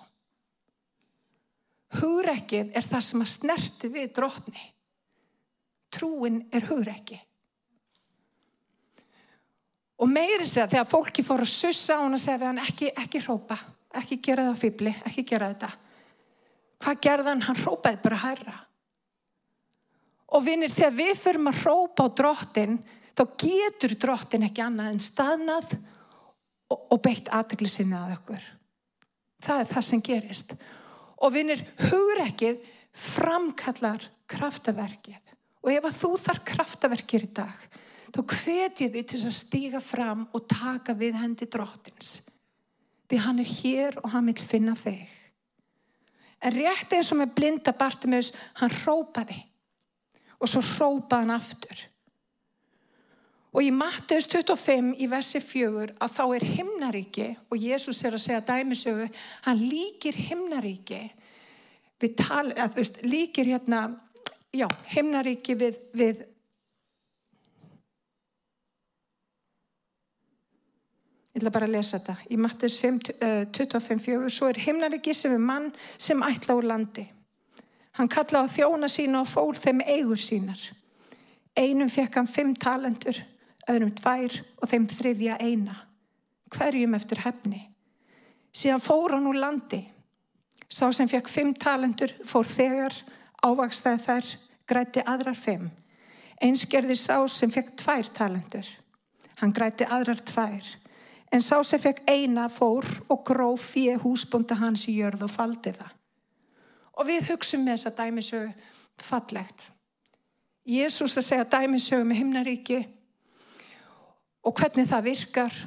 Hugrekkið 1.96 2.74
er 2.76 2.84
það 2.84 3.04
sem 3.06 3.22
að 3.22 3.32
snerti 3.32 3.90
við 3.94 4.10
drotni. 4.18 4.64
Trúin 5.96 6.42
er 6.52 6.66
hugrekki. 6.68 7.20
Og 9.96 10.10
meiri 10.12 10.44
segja 10.44 10.68
þegar 10.68 10.88
fólki 10.90 11.24
fór 11.24 11.42
að 11.44 11.52
sussa 11.54 11.96
hann 12.02 12.16
og 12.16 12.20
segja 12.20 12.50
hann 12.50 12.60
ekki, 12.60 12.90
ekki 12.92 13.22
rópa, 13.24 13.56
ekki 13.96 14.18
gera 14.24 14.50
það 14.50 14.60
fýbli, 14.60 14.92
ekki 15.08 15.24
gera 15.30 15.48
þetta. 15.54 15.70
Hvað 16.84 17.00
gerða 17.06 17.32
hann? 17.32 17.44
Hann 17.46 17.60
rópaði 17.62 18.00
bara 18.02 18.20
hæra. 18.20 18.56
Og 20.36 20.44
vinir 20.44 20.74
þegar 20.74 20.96
við 20.98 21.14
förum 21.22 21.48
að 21.48 21.62
rópa 21.64 22.04
á 22.04 22.08
drottin 22.20 22.76
þá 23.16 23.22
getur 23.40 23.94
drottin 23.96 24.44
ekki 24.50 24.64
annað 24.64 24.92
en 24.92 25.04
staðnað 25.06 25.72
og, 25.76 26.78
og 26.92 27.00
beitt 27.00 27.30
aðtegli 27.32 27.70
sinni 27.72 27.96
að 27.96 28.18
okkur. 28.18 28.50
Það 29.46 29.62
er 29.62 29.70
það 29.70 29.86
sem 29.88 30.02
gerist. 30.04 30.52
Og 31.24 31.32
vinir 31.32 31.62
hugrekkið 31.86 32.60
framkallar 32.96 34.04
kraftaverkið. 34.28 35.22
Og 35.64 35.72
ef 35.72 35.88
að 35.88 35.98
þú 36.02 36.12
þarf 36.20 36.44
kraftaverkir 36.52 37.24
í 37.24 37.32
dag 37.40 37.66
þá 38.14 38.20
hvet 38.22 38.82
ég 38.84 38.92
þið 38.94 39.08
til 39.10 39.20
að 39.20 39.36
stíga 39.36 39.82
fram 39.82 40.26
og 40.34 40.46
taka 40.50 40.94
við 40.98 41.18
hendi 41.20 41.48
drottins. 41.50 42.20
Því 43.06 43.18
hann 43.22 43.42
er 43.42 43.50
hér 43.50 43.98
og 44.02 44.10
hann 44.14 44.30
vil 44.30 44.42
finna 44.42 44.74
þig. 44.78 45.02
En 46.42 46.54
rétt 46.54 46.92
eins 46.92 47.10
og 47.14 47.20
með 47.20 47.34
blinda 47.38 47.72
Bartimeus, 47.74 48.32
hann 48.60 48.72
rópaði 48.84 49.38
og 50.36 50.50
svo 50.50 50.60
rópaði 50.60 51.24
hann 51.24 51.36
aftur. 51.36 51.84
Og 53.56 53.64
í 53.64 53.70
Matteus 53.72 54.26
25 54.28 54.90
í 55.00 55.06
versi 55.08 55.40
fjögur 55.40 55.94
að 55.96 56.12
þá 56.12 56.24
er 56.36 56.44
himnaríki 56.44 57.28
og 57.48 57.56
Jésús 57.56 58.02
er 58.04 58.18
að 58.18 58.26
segja 58.26 58.42
dæmisögu, 58.44 59.06
hann 59.46 59.62
líkir 59.62 60.18
himnaríki 60.26 61.00
við 62.02 62.16
tala, 62.20 62.52
að, 62.66 62.74
veist, 62.76 63.00
líkir 63.08 63.48
hérna, 63.48 63.86
já, 64.52 64.68
himnaríki 64.92 65.56
við, 65.56 65.78
við 65.96 66.20
Ég 71.36 71.42
ætla 71.42 71.50
bara 71.52 71.66
að 71.68 71.74
lesa 71.74 71.98
þetta. 71.98 72.14
Í 72.32 72.36
Mattis 72.40 72.78
25.4 72.80 74.30
svo 74.32 74.46
er 74.48 74.56
himnaríki 74.56 75.12
sem 75.12 75.34
er 75.36 75.42
mann 75.44 75.66
sem 76.00 76.22
ætla 76.24 76.54
úr 76.56 76.64
landi. 76.64 77.02
Hann 77.98 78.08
kallaði 78.08 78.48
á 78.48 78.54
þjóna 78.54 78.88
sína 78.88 79.20
og 79.20 79.28
fól 79.28 79.52
þeim 79.52 79.82
eigur 79.84 80.16
sínar. 80.16 80.62
Einum 81.52 81.90
fekk 81.92 82.16
hann 82.16 82.30
fimm 82.32 82.54
talendur, 82.56 83.20
öðrum 83.68 83.92
tvær 83.98 84.38
og 84.62 84.70
þeim 84.70 84.86
þriðja 84.88 85.36
eina. 85.44 85.76
Hverjum 86.56 86.96
eftir 86.96 87.20
hefni. 87.26 87.60
Síðan 88.56 88.80
fór 88.80 89.18
hann 89.18 89.28
úr 89.28 89.36
landi. 89.36 89.82
Sá 90.72 90.88
sem 90.88 91.12
fekk 91.12 91.28
fimm 91.28 91.52
talendur 91.52 92.16
fór 92.24 92.48
þegar 92.48 92.96
ávakstaði 93.44 94.02
þær 94.08 94.32
græti 94.72 95.04
aðrar 95.04 95.36
fimm. 95.36 95.68
Einskerði 96.40 96.96
sá 96.96 97.20
sem 97.28 97.52
fekk 97.52 97.76
tvær 97.84 98.08
talendur. 98.22 98.72
Hann 99.36 99.52
græti 99.52 99.84
aðrar 99.84 100.24
tvær. 100.24 100.74
En 101.34 101.42
sá 101.42 101.58
sem 101.66 101.80
fekk 101.82 102.04
eina 102.10 102.46
fór 102.52 102.86
og 103.10 103.24
gróf 103.26 103.72
fyrir 103.72 103.98
húsbúnda 104.02 104.58
hans 104.60 104.86
í 104.90 104.98
jörð 105.00 105.26
og 105.26 105.32
faldi 105.32 105.72
það. 105.74 105.94
Og 106.96 107.08
við 107.08 107.30
hugsaum 107.30 107.64
með 107.66 107.76
þessa 107.76 107.94
dæmisögu 107.98 108.52
fallegt. 109.08 109.70
Jésús 110.66 111.18
að 111.18 111.26
segja 111.26 111.48
dæmisögu 111.50 112.06
með 112.06 112.22
himnaríki 112.22 112.78
og 114.46 114.54
hvernig 114.56 114.88
það 114.88 115.08
virkar 115.10 115.58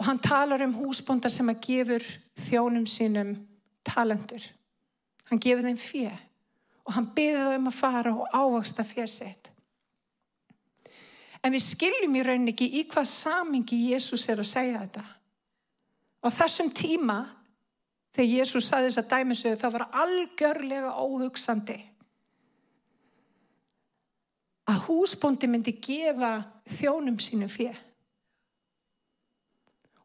Og 0.00 0.06
hann 0.06 0.18
talar 0.18 0.62
um 0.64 0.72
húsbónda 0.72 1.28
sem 1.28 1.48
að 1.52 1.60
gefur 1.66 2.04
þjónum 2.40 2.86
sínum 2.88 3.34
talendur. 3.84 4.40
Hann 5.28 5.40
gefur 5.44 5.66
þeim 5.66 5.76
fjö 5.76 6.12
og 6.88 6.94
hann 6.96 7.10
byrði 7.14 7.42
þau 7.44 7.56
um 7.58 7.68
að 7.68 7.76
fara 7.76 8.12
og 8.16 8.32
ávaksta 8.32 8.86
fjö 8.88 9.04
sitt. 9.06 9.50
En 11.40 11.54
við 11.54 11.64
skiljum 11.64 12.16
í 12.16 12.24
rauninni 12.24 12.52
ekki 12.52 12.68
í 12.80 12.86
hvað 12.90 13.08
samingi 13.08 13.78
Jésús 13.90 14.26
er 14.28 14.42
að 14.42 14.50
segja 14.50 14.82
þetta. 14.82 15.04
Á 16.20 16.28
þessum 16.36 16.68
tíma, 16.76 17.20
þegar 18.12 18.34
Jésús 18.34 18.68
saði 18.68 18.90
þess 18.90 19.00
að 19.00 19.12
dæmisöðu, 19.14 19.60
það 19.62 19.76
var 19.78 19.86
algjörlega 20.02 20.96
óhugsandi 21.00 21.78
að 24.70 24.82
húsbóndi 24.86 25.48
myndi 25.50 25.72
gefa 25.82 26.34
þjónum 26.70 27.16
sínu 27.18 27.48
fjö. 27.50 27.72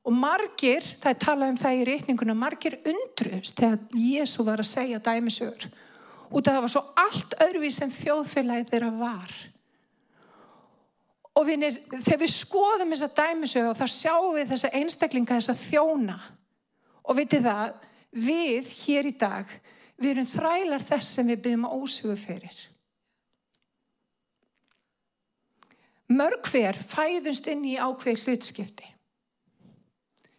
Og 0.05 0.13
margir, 0.13 0.85
það 1.01 1.11
er 1.11 1.21
talað 1.21 1.51
um 1.51 1.59
það 1.59 1.79
í 1.79 1.85
reikninguna, 1.89 2.35
margir 2.37 2.77
undrust 2.85 3.57
þegar 3.57 3.97
Jésu 3.97 4.45
var 4.45 4.61
að 4.61 4.69
segja 4.69 5.01
dæmisögur. 5.01 5.67
Út 6.29 6.47
af 6.47 6.55
það 6.55 6.63
var 6.65 6.73
svo 6.73 6.83
allt 7.01 7.35
öðruvís 7.41 7.79
en 7.81 7.93
þjóðfélagið 7.93 8.71
þeirra 8.71 8.91
var. 8.99 9.35
Og 11.35 11.47
vinir, 11.49 11.81
þegar 11.91 12.21
við 12.21 12.31
skoðum 12.31 12.93
þessa 12.93 13.11
dæmisögu 13.17 13.73
þá 13.75 13.85
sjáum 13.91 14.35
við 14.37 14.53
þessa 14.53 14.71
einstaklinga, 14.79 15.39
þessa 15.39 15.57
þjóna. 15.59 16.15
Og 17.05 17.17
vitið 17.19 17.49
það, 17.49 17.73
við 18.25 18.71
hér 18.85 19.09
í 19.09 19.15
dag, 19.19 19.51
við 19.99 20.13
erum 20.13 20.29
þrælar 20.29 20.87
þess 20.87 21.17
sem 21.17 21.27
við 21.27 21.43
byggjum 21.43 21.67
að 21.67 21.75
ósögu 21.81 22.15
fyrir. 22.19 22.63
Mörg 26.15 26.47
hver 26.51 26.77
fæðust 26.77 27.47
inn 27.49 27.63
í 27.65 27.77
ákveð 27.81 28.25
hlutskipti. 28.25 28.91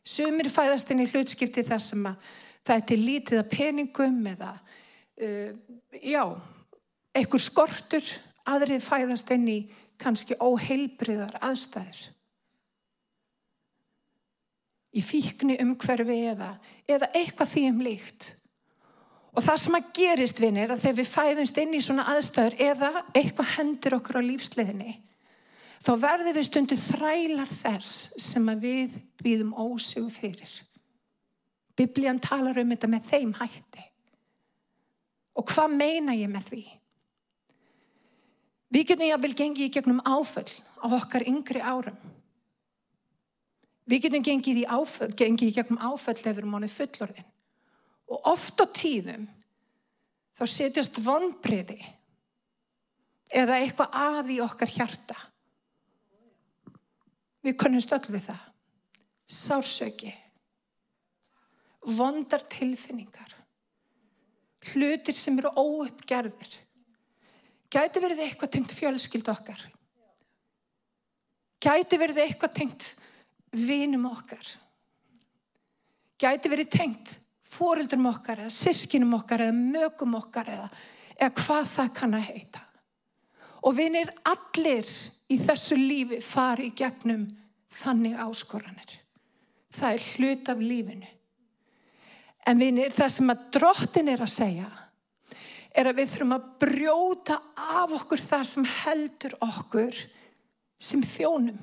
Sumir 0.07 0.47
fæðast 0.53 0.93
inn 0.95 1.03
í 1.03 1.09
hlutskipti 1.11 1.65
þar 1.67 1.83
sem 1.83 2.05
að 2.07 2.29
það 2.67 2.77
er 2.77 2.85
til 2.87 2.99
lítið 3.03 3.41
að 3.41 3.51
peningum 3.51 4.21
eða, 4.31 4.53
uh, 5.27 5.51
já, 5.99 6.23
einhver 7.17 7.43
skortur, 7.43 8.13
aðrið 8.47 8.87
fæðast 8.87 9.33
inn 9.35 9.49
í 9.51 9.59
kannski 10.01 10.37
óheilbriðar 10.41 11.39
aðstæður. 11.45 12.03
Í 14.97 15.03
fíkni 15.05 15.59
umhverfi 15.61 16.19
eða, 16.33 16.55
eða 16.89 17.11
eitthvað 17.13 17.53
því 17.53 17.65
um 17.71 17.81
líkt. 17.85 18.29
Og 19.37 19.45
það 19.45 19.59
sem 19.61 19.77
að 19.77 19.91
gerist 19.99 20.39
vinir 20.41 20.71
að 20.73 20.87
þegar 20.87 20.99
við 21.01 21.11
fæðumst 21.13 21.59
inn 21.61 21.75
í 21.77 21.83
svona 21.85 22.07
aðstæður 22.15 22.57
eða 22.71 22.93
eitthvað 23.13 23.53
hendur 23.59 23.99
okkur 23.99 24.21
á 24.25 24.29
lífsleðinni 24.29 24.95
þá 25.87 25.93
verður 26.03 26.37
við 26.39 26.47
stundu 26.49 26.79
þrælar 26.81 27.51
þess 27.53 28.23
sem 28.23 28.49
að 28.51 28.65
við 28.65 28.97
býðum 29.23 29.53
ósögu 29.55 30.11
fyrir. 30.11 30.55
Biblían 31.77 32.21
talar 32.23 32.59
um 32.63 32.73
þetta 32.73 32.91
með 32.91 33.11
þeim 33.11 33.35
hætti. 33.37 33.85
Og 35.37 35.47
hvað 35.53 35.77
meina 35.77 36.17
ég 36.17 36.31
með 36.33 36.49
því? 36.51 36.63
Við 38.75 38.89
getum 38.91 39.11
jáfnvel 39.11 39.35
gengið 39.39 39.69
í 39.69 39.73
gegnum 39.77 40.03
áföll 40.03 40.49
á 40.83 40.87
okkar 40.99 41.27
yngri 41.29 41.63
árum. 41.63 41.99
Við 43.87 44.09
getum 44.09 44.25
gengið 44.27 44.65
í, 44.65 44.67
áföll, 44.67 45.13
gengið 45.15 45.53
í 45.53 45.55
gegnum 45.55 45.79
áföll 45.79 46.17
ef 46.17 46.25
við 46.27 46.41
erum 46.41 46.57
ánið 46.59 46.75
fullorðin. 46.75 47.29
Og 48.11 48.29
oft 48.33 48.59
á 48.59 48.67
tíðum 48.67 49.29
þá 50.37 50.45
setjast 50.51 50.99
vonbriði 51.03 51.79
eða 53.31 53.61
eitthvað 53.63 53.97
að 54.03 54.35
í 54.35 54.43
okkar 54.43 54.75
hjarta 54.75 55.17
Við 57.47 57.55
konumst 57.63 57.93
öll 57.95 58.07
við 58.11 58.25
það. 58.27 58.47
Sársöki. 59.31 60.13
Vondar 61.97 62.43
tilfinningar. 62.51 63.35
Hlutir 64.73 65.15
sem 65.15 65.39
eru 65.39 65.53
óuppgerðir. 65.55 66.57
Gæti 67.73 68.03
verið 68.03 68.23
eitthvað 68.25 68.53
tengt 68.55 68.75
fjölskyld 68.77 69.29
okkar. 69.33 69.63
Gæti 71.63 71.99
verið 71.99 72.23
eitthvað 72.23 72.55
tengt 72.61 72.91
vinum 73.57 74.07
okkar. 74.11 74.47
Gæti 76.21 76.53
verið 76.53 76.71
tengt 76.73 77.17
fórildrum 77.47 78.07
okkar 78.11 78.45
eða 78.45 78.55
sískinum 78.55 79.17
okkar 79.19 79.47
eða 79.47 79.57
mögum 79.57 80.15
okkar 80.19 80.53
eða, 80.53 80.69
eða 81.17 81.35
hvað 81.41 81.69
það 81.73 81.93
kann 81.99 82.17
að 82.19 82.29
heita. 82.31 82.63
Og 83.67 83.77
vinir 83.77 84.13
allir 84.31 84.91
í 85.33 85.39
þessu 85.43 85.79
lífi 85.81 86.21
fari 86.23 86.71
í 86.71 86.77
gegnum 86.77 87.27
þannig 87.73 88.19
áskoranir. 88.23 88.97
Það 89.75 89.97
er 89.97 90.09
hlut 90.15 90.51
af 90.53 90.63
lífinu. 90.63 91.13
En 92.47 92.61
vinir, 92.63 92.93
það 92.95 93.09
sem 93.11 93.33
að 93.33 93.47
drottin 93.57 94.13
er 94.13 94.23
að 94.23 94.31
segja 94.31 94.69
er 95.77 95.91
að 95.91 96.01
við 96.01 96.13
þurfum 96.13 96.37
að 96.37 96.51
brjóta 96.63 97.39
af 97.57 97.95
okkur 98.01 98.23
það 98.23 98.45
sem 98.51 98.69
heldur 98.83 99.35
okkur 99.45 100.03
sem 100.83 101.03
þjónum. 101.05 101.59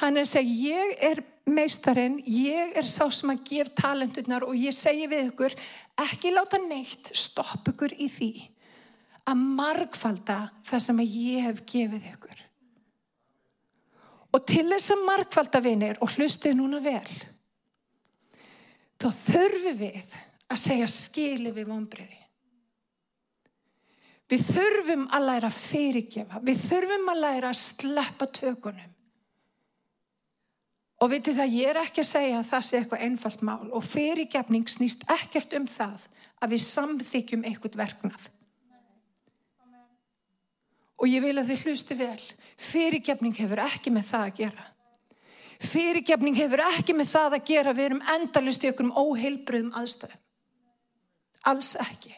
Hann 0.00 0.16
er 0.16 0.24
að 0.24 0.32
segja, 0.32 0.74
ég 0.74 1.04
er 1.10 1.22
meistarinn, 1.50 2.20
ég 2.24 2.76
er 2.78 2.86
sá 2.88 3.04
sem 3.12 3.32
að 3.32 3.42
gef 3.50 3.72
talenturnar 3.78 4.46
og 4.46 4.56
ég 4.56 4.74
segi 4.74 5.08
við 5.10 5.32
ykkur, 5.32 5.56
ekki 6.00 6.32
láta 6.32 6.60
neitt 6.62 7.10
stopp 7.16 7.68
ykkur 7.72 7.94
í 7.98 8.08
því 8.10 8.30
að 9.30 9.42
margfalda 9.58 10.38
það 10.66 10.84
sem 10.86 11.02
að 11.02 11.18
ég 11.20 11.48
hef 11.48 11.60
gefið 11.68 12.08
ykkur. 12.14 12.38
Og 14.30 14.46
til 14.46 14.66
þess 14.70 14.94
að 14.94 15.04
markvalda 15.08 15.60
vinir 15.64 15.98
og 16.04 16.14
hlustið 16.14 16.56
núna 16.58 16.78
vel, 16.84 17.14
þá 19.00 19.08
þurfum 19.10 19.78
við 19.80 20.16
að 20.50 20.62
segja 20.64 20.90
skili 20.90 21.52
við 21.54 21.70
vonbreiði. 21.70 22.20
Við 24.30 24.46
þurfum 24.46 25.04
að 25.10 25.26
læra 25.26 25.50
að 25.50 25.58
fyrirgefa, 25.58 26.40
við 26.46 26.64
þurfum 26.68 27.08
að 27.10 27.22
læra 27.24 27.50
að 27.50 27.60
sleppa 27.60 28.28
tökunum. 28.30 28.96
Og 31.00 31.08
veitir 31.08 31.34
það, 31.34 31.54
ég 31.56 31.70
er 31.70 31.80
ekki 31.80 32.02
að 32.02 32.10
segja 32.10 32.38
að 32.38 32.50
það 32.50 32.66
sé 32.66 32.78
eitthvað 32.78 33.04
einfalt 33.06 33.42
mál 33.48 33.70
og 33.72 33.86
fyrirgefning 33.88 34.68
snýst 34.68 35.06
ekkert 35.10 35.56
um 35.56 35.66
það 35.70 36.04
að 36.44 36.52
við 36.52 36.62
samþykjum 36.66 37.46
eitthvað 37.48 37.78
verknað. 37.80 38.26
Og 41.00 41.08
ég 41.08 41.24
vil 41.24 41.38
að 41.40 41.48
þið 41.48 41.64
hlusti 41.64 41.96
vel. 41.96 42.20
Fyrirgefning 42.60 43.36
hefur 43.40 43.64
ekki 43.64 43.92
með 43.94 44.10
það 44.10 44.26
að 44.26 44.34
gera. 44.42 44.66
Fyrirgefning 45.60 46.36
hefur 46.36 46.62
ekki 46.68 46.96
með 46.96 47.14
það 47.14 47.36
að 47.38 47.46
gera. 47.48 47.76
Við 47.76 47.86
erum 47.88 48.02
endalust 48.14 48.64
í 48.64 48.68
okkur 48.68 48.90
um 48.90 48.98
óheilbröðum 49.00 49.72
aðstæðum. 49.80 50.20
Alls 51.48 51.72
ekki. 51.80 52.12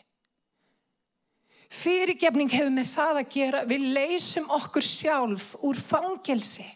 Fyrirgefning 1.73 2.51
hefur 2.53 2.73
með 2.75 2.89
það 2.93 3.19
að 3.23 3.29
gera. 3.33 3.61
Við 3.69 3.85
leysum 3.97 4.49
okkur 4.53 4.85
sjálf 4.85 5.53
úr 5.65 5.79
fangelsi. 5.81 6.67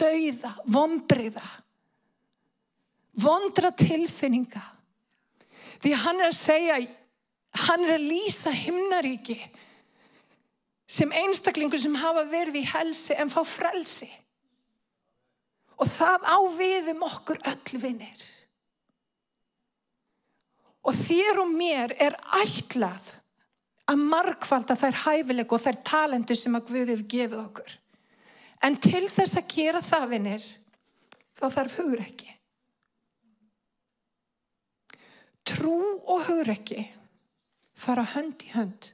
Dauða, 0.00 0.54
vonbriða. 0.66 1.44
Vondra 3.20 3.70
tilfinninga. 3.76 4.62
Því 5.80 5.92
hann 6.02 6.22
er 6.22 6.30
að 6.30 6.38
segja, 6.40 6.78
hann 7.66 7.86
er 7.86 7.94
að 7.96 8.08
lýsa 8.10 8.52
himnaríki 8.54 9.38
sem 10.90 11.12
einstaklingur 11.14 11.78
sem 11.78 11.94
hafa 12.02 12.26
verið 12.28 12.60
í 12.60 12.66
helsi 12.66 13.14
en 13.14 13.30
fá 13.30 13.40
frelsi. 13.46 14.10
Og 15.80 15.86
það 15.88 16.26
á 16.26 16.38
viðum 16.58 17.06
okkur 17.06 17.40
öll 17.46 17.80
vinnir. 17.80 18.26
Og 20.82 20.96
þér 20.96 21.44
og 21.44 21.54
mér 21.54 21.94
er 22.00 22.16
ætlað 22.40 23.19
að 23.90 24.02
markvalda 24.12 24.76
þær 24.78 24.98
hæfileg 25.04 25.52
og 25.52 25.62
þær 25.62 25.78
talendur 25.86 26.38
sem 26.38 26.54
að 26.54 26.68
Guði 26.68 26.94
hefur 26.94 27.08
gefið 27.14 27.40
okkur. 27.42 27.72
En 28.66 28.76
til 28.76 29.06
þess 29.08 29.40
að 29.40 29.50
gera 29.54 29.80
það 29.82 30.06
vinnir, 30.12 30.46
þá 31.38 31.46
þarf 31.56 31.76
hugur 31.80 32.04
ekki. 32.04 32.30
Trú 35.50 35.76
og 36.04 36.26
hugur 36.28 36.52
ekki 36.52 36.84
fara 37.80 38.04
hönd 38.14 38.44
í 38.44 38.52
hönd. 38.54 38.90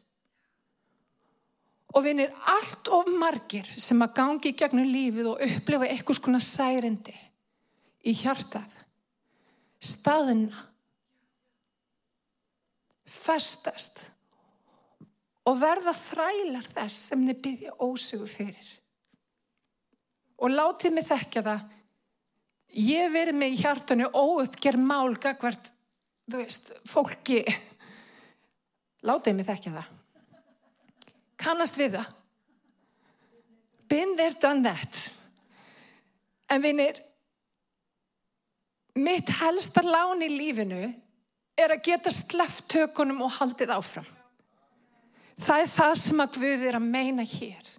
Og 1.96 2.04
vinir 2.04 2.32
allt 2.52 2.90
of 2.92 3.08
margir 3.18 3.68
sem 3.80 4.00
að 4.04 4.14
gangi 4.18 4.52
í 4.52 4.56
gegnum 4.58 4.88
lífið 4.88 5.30
og 5.32 5.42
upplefa 5.42 5.88
eitthvað 5.90 6.20
svona 6.20 6.42
særindi 6.44 7.14
í 8.06 8.12
hjartað, 8.14 8.68
staðina, 9.82 10.60
festast 13.10 14.04
og 15.46 15.60
verða 15.60 15.94
þrælar 15.96 16.66
þess 16.74 17.10
sem 17.10 17.26
þið 17.28 17.40
byggja 17.44 17.74
ósugu 17.86 18.28
fyrir. 18.30 18.72
Og 20.42 20.52
látið 20.52 20.96
mig 20.96 21.06
þekkja 21.06 21.44
það, 21.46 21.68
ég 22.86 23.12
verið 23.14 23.38
með 23.40 23.54
í 23.54 23.60
hjartanu 23.62 24.08
óuppgerð 24.12 24.82
mál 24.82 25.14
gagvart, 25.16 25.70
þú 26.28 26.42
veist, 26.42 26.72
fólki, 26.90 27.44
látið 29.06 29.38
mig 29.38 29.48
þekkja 29.48 29.78
það 29.78 29.94
kannast 31.40 31.78
við 31.78 31.98
það. 31.98 32.12
Been 33.86 34.16
there, 34.18 34.34
done 34.42 34.64
that. 34.66 35.02
En 36.50 36.62
vinir, 36.62 36.98
mitt 38.98 39.30
helsta 39.40 39.84
lán 39.84 40.24
í 40.24 40.30
lífinu 40.32 40.82
er 41.56 41.74
að 41.74 41.84
geta 41.86 42.12
sleft 42.12 42.66
tökunum 42.72 43.22
og 43.26 43.34
haldið 43.38 43.74
áfram. 43.76 44.08
Það 45.36 45.62
er 45.62 45.72
það 45.72 45.94
sem 46.00 46.22
að 46.24 46.38
Guð 46.40 46.64
er 46.70 46.78
að 46.78 46.86
meina 46.86 47.26
hér. 47.28 47.72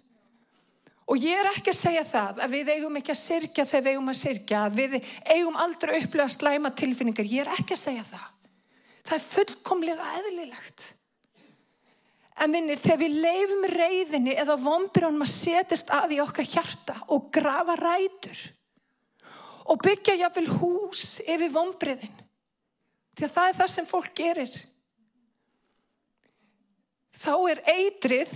Og 1.08 1.22
ég 1.24 1.40
er 1.40 1.48
ekki 1.48 1.72
að 1.72 1.78
segja 1.78 2.04
það 2.04 2.42
að 2.44 2.52
við 2.52 2.70
eigum 2.74 2.98
ekki 3.00 3.14
að 3.14 3.20
sirkja 3.22 3.64
þegar 3.64 3.84
við 3.86 3.94
eigum 3.94 4.12
að 4.12 4.18
sirkja, 4.18 4.60
að 4.66 4.76
við 4.76 4.96
eigum 5.32 5.56
aldrei 5.56 5.94
að 5.94 6.02
upplega 6.04 6.34
slæma 6.34 6.72
tilfinningar. 6.76 7.30
Ég 7.32 7.46
er 7.46 7.52
ekki 7.54 7.74
að 7.74 7.80
segja 7.80 8.04
það. 8.10 8.26
Það 9.08 9.16
er 9.16 9.24
fullkomlega 9.24 10.10
eðlilegt. 10.18 10.86
En 12.38 12.52
minnir, 12.52 12.78
þegar 12.78 13.00
við 13.00 13.16
leifum 13.24 13.64
reyðinni 13.72 14.36
eða 14.38 14.58
vombiránum 14.62 15.24
að 15.24 15.32
setjast 15.32 15.90
að 15.96 16.14
í 16.14 16.20
okkar 16.22 16.46
hjarta 16.46 16.98
og 17.14 17.32
grafa 17.34 17.74
rætur 17.80 18.44
og 19.68 19.80
byggja 19.84 20.14
jáfnvel 20.16 20.46
hús 20.60 21.18
yfir 21.28 21.50
vombriðin, 21.52 22.14
því 23.18 23.26
að 23.26 23.32
það 23.34 23.48
er 23.50 23.56
það 23.58 23.72
sem 23.72 23.88
fólk 23.88 24.14
gerir, 24.16 24.54
þá 27.14 27.32
er 27.52 27.62
eitrið, 27.74 28.34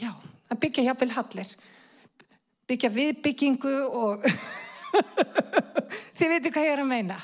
já, 0.00 0.12
að 0.50 0.60
byggja 0.64 0.86
jáfnvel 0.88 1.10
hallir, 1.16 1.54
byggja 2.70 2.92
viðbyggingu 2.94 3.76
og 3.88 4.26
þið 6.18 6.32
veitu 6.34 6.52
hvað 6.54 6.66
ég 6.66 6.74
er 6.76 6.84
að 6.84 6.90
meina. 6.90 7.18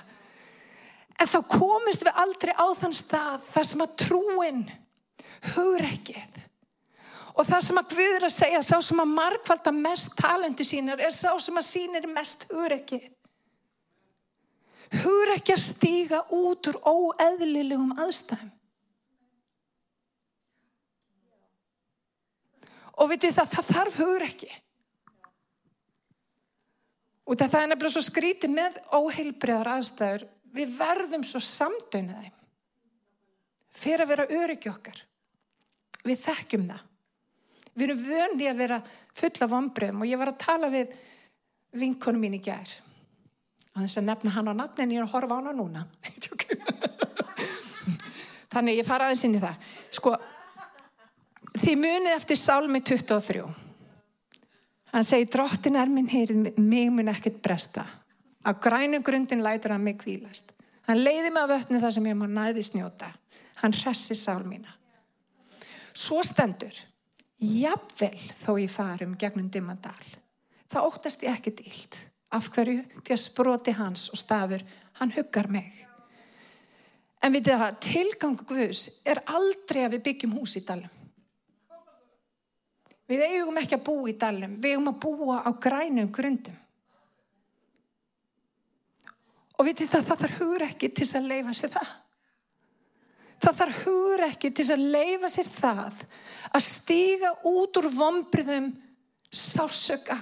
En 1.16 1.28
þá 1.30 1.38
komist 1.48 2.04
við 2.04 2.18
aldrei 2.20 2.52
á 2.52 2.66
þann 2.76 2.96
stað 2.96 3.46
þar 3.48 3.68
sem 3.70 3.84
að 3.86 3.94
trúin 4.02 4.64
hugur 5.54 5.86
ekkið. 5.86 6.42
Og 7.36 7.44
það 7.44 7.64
sem 7.66 7.78
að 7.80 7.90
Guður 7.92 8.26
að 8.26 8.32
segja, 8.32 8.62
sá 8.64 8.76
sem 8.84 9.00
að 9.02 9.12
markvalda 9.12 9.72
mest 9.76 10.14
talentu 10.16 10.64
sínar 10.64 11.00
er 11.04 11.12
sá 11.12 11.34
sem 11.40 11.56
að 11.60 11.66
sínir 11.68 12.08
mest 12.08 12.46
hugur 12.48 12.76
ekki. 12.78 13.00
Hugur 15.02 15.32
ekki 15.34 15.52
að 15.52 15.64
stíga 15.64 16.22
út 16.32 16.70
úr 16.70 16.78
óeðlilegum 16.80 17.96
aðstæðum. 18.00 18.55
Og 22.96 23.10
vitið 23.12 23.34
það, 23.36 23.50
það 23.52 23.68
þarf 23.74 23.98
hugur 24.00 24.24
ekki. 24.26 24.52
Og 27.26 27.38
það 27.40 27.58
er 27.58 27.70
nefnilega 27.72 27.94
svo 27.96 28.04
skrítið 28.06 28.52
með 28.54 28.78
óheilbriðar 28.94 29.72
aðstæður. 29.74 30.26
Við 30.56 30.74
verðum 30.78 31.24
svo 31.26 31.40
samdögnað 31.42 32.22
þeim. 32.22 32.36
Fyrir 33.76 34.04
að 34.04 34.12
vera 34.14 34.28
öryggi 34.38 34.70
okkar. 34.70 35.02
Við 36.06 36.22
þekkjum 36.22 36.68
það. 36.70 36.84
Við 37.76 37.84
erum 37.88 38.04
vöndi 38.06 38.46
að 38.48 38.60
vera 38.62 38.78
fulla 39.12 39.50
vonbröðum 39.52 40.04
og 40.04 40.08
ég 40.08 40.20
var 40.20 40.32
að 40.32 40.42
tala 40.46 40.70
við 40.72 40.94
vinkonum 41.76 42.22
mín 42.24 42.38
í 42.38 42.40
gær. 42.46 42.70
Og 43.74 43.82
þess 43.82 44.00
að 44.00 44.06
nefna 44.06 44.32
hann 44.32 44.48
á 44.48 44.54
nafnin, 44.56 44.94
ég 44.94 45.02
er 45.02 45.04
að 45.04 45.12
horfa 45.12 45.36
á 45.36 45.38
hann 45.42 45.58
núna. 45.60 45.82
Þannig 48.54 48.80
ég 48.80 48.88
fara 48.88 49.10
aðeins 49.10 49.26
inn 49.28 49.36
í 49.36 49.42
það. 49.42 49.68
Sko, 49.98 50.14
þið 51.60 51.78
munið 51.80 52.14
eftir 52.14 52.38
Sálmi 52.40 52.80
23. 52.84 53.44
Hann 54.92 55.04
segi, 55.06 55.28
drottin 55.30 55.76
er 55.76 55.90
minn 55.92 56.08
heyrið, 56.10 56.56
mig 56.58 56.90
mun 56.92 57.12
ekkert 57.12 57.38
bresta. 57.44 57.84
Á 58.46 58.50
grænum 58.54 59.02
grundin 59.04 59.42
lætur 59.44 59.74
hann 59.74 59.84
mig 59.84 59.98
kvílast. 60.00 60.52
Hann 60.86 61.02
leiði 61.02 61.32
mig 61.34 61.42
af 61.42 61.54
öfni 61.58 61.80
það 61.82 61.94
sem 61.96 62.08
ég 62.10 62.18
má 62.18 62.26
næði 62.30 62.64
snjóta. 62.66 63.10
Hann 63.62 63.74
hressi 63.74 64.14
sál 64.14 64.44
mína. 64.46 64.70
Svo 65.96 66.20
stendur, 66.24 66.74
jafnvel 67.40 68.20
þó 68.42 68.52
ég 68.60 68.70
farum 68.70 69.16
gegnum 69.18 69.48
dimmandal. 69.50 70.12
Það 70.70 70.90
óttast 70.90 71.24
ég 71.24 71.34
ekkert 71.34 71.62
íld. 71.64 72.02
Af 72.36 72.50
hverju? 72.54 72.82
Því 73.00 73.14
að 73.14 73.22
sproti 73.22 73.74
hans 73.78 74.10
og 74.12 74.20
stafur, 74.20 74.62
hann 75.00 75.14
huggar 75.14 75.48
mig. 75.50 75.72
En 77.24 77.32
við 77.34 77.48
það, 77.52 77.80
tilgangu 77.82 78.44
Guðs 78.46 79.02
er 79.08 79.22
aldrei 79.26 79.86
að 79.86 79.96
við 79.96 80.06
byggjum 80.10 80.36
hús 80.38 80.58
í 80.60 80.64
dalum. 80.66 80.95
Við 83.06 83.22
eigum 83.22 83.58
ekki 83.60 83.76
að 83.76 83.84
búa 83.86 84.08
í 84.10 84.16
dalum, 84.18 84.56
við 84.58 84.72
eigum 84.74 84.90
að 84.90 85.02
búa 85.04 85.42
á 85.46 85.50
grænum 85.62 86.08
grundum. 86.14 86.56
Og 89.56 89.68
vitið 89.68 89.92
það, 89.92 90.08
það 90.08 90.22
þarf 90.24 90.40
hugur 90.42 90.64
ekki 90.66 90.90
til 90.92 91.06
að 91.16 91.28
leifa 91.30 91.54
sér 91.56 91.72
það. 91.76 91.92
Það 93.36 93.60
þarf 93.60 93.84
hugur 93.84 94.24
ekki 94.26 94.50
til 94.56 94.66
að 94.72 94.88
leifa 94.96 95.30
sér 95.32 95.52
það 95.52 96.00
að 96.56 96.66
stíga 96.66 97.30
út 97.48 97.78
úr 97.80 97.88
vombriðum 97.94 98.72
sásöka. 99.30 100.16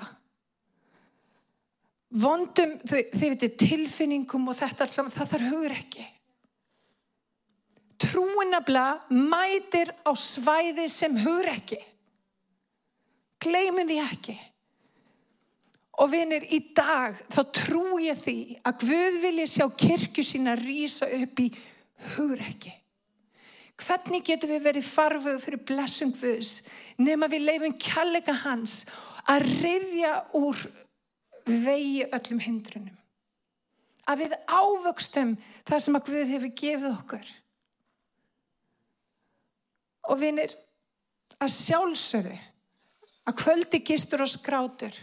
Vondum, 2.15 2.77
þið 2.87 3.25
veitir, 3.33 3.55
tilfinningum 3.59 4.53
og 4.53 4.59
þetta 4.59 4.85
allt 4.85 4.95
saman, 4.95 5.15
það 5.15 5.33
þarf 5.33 5.49
hugur 5.51 5.75
ekki. 5.75 6.05
Trúinabla 8.05 8.85
mætir 9.11 9.91
á 10.05 10.13
svæði 10.19 10.87
sem 10.93 11.17
hugur 11.25 11.51
ekki. 11.55 11.81
Gleimin 13.43 13.89
því 13.89 13.99
ekki. 14.05 14.37
Og 16.03 16.11
vinir, 16.11 16.43
í 16.51 16.59
dag 16.75 17.19
þá 17.31 17.41
trú 17.55 17.99
ég 18.03 18.19
því 18.19 18.39
að 18.67 18.87
Guð 18.89 19.19
vilja 19.23 19.51
sjá 19.51 19.67
kirkju 19.79 20.25
sína 20.27 20.57
rýsa 20.59 21.07
upp 21.21 21.43
í 21.45 21.51
hugrekki. 22.15 22.73
Hvernig 23.79 24.25
getur 24.27 24.53
við 24.55 24.67
verið 24.69 24.87
farfuð 24.87 25.39
fyrir 25.43 25.63
blessum 25.67 26.13
Guðs 26.15 26.65
nema 26.99 27.29
við 27.31 27.47
leifum 27.47 27.77
kjallega 27.79 28.35
hans 28.45 28.85
að 29.31 29.47
reyðja 29.63 30.13
úr 30.39 30.61
vegi 31.47 32.05
öllum 32.07 32.43
hindrunum. 32.43 32.99
Að 34.05 34.25
við 34.25 34.35
ávöxtum 34.51 35.37
það 35.65 35.85
sem 35.85 35.99
að 35.99 36.11
Guð 36.11 36.35
hefur 36.35 36.55
gefið 36.61 36.91
okkur. 36.91 37.31
Og 40.11 40.21
vinir, 40.21 40.53
að 41.41 41.55
sjálfsögðu 41.55 42.35
að 43.25 43.39
kvöldi 43.41 43.81
gistur 43.87 44.25
og 44.25 44.31
skrátur 44.31 44.97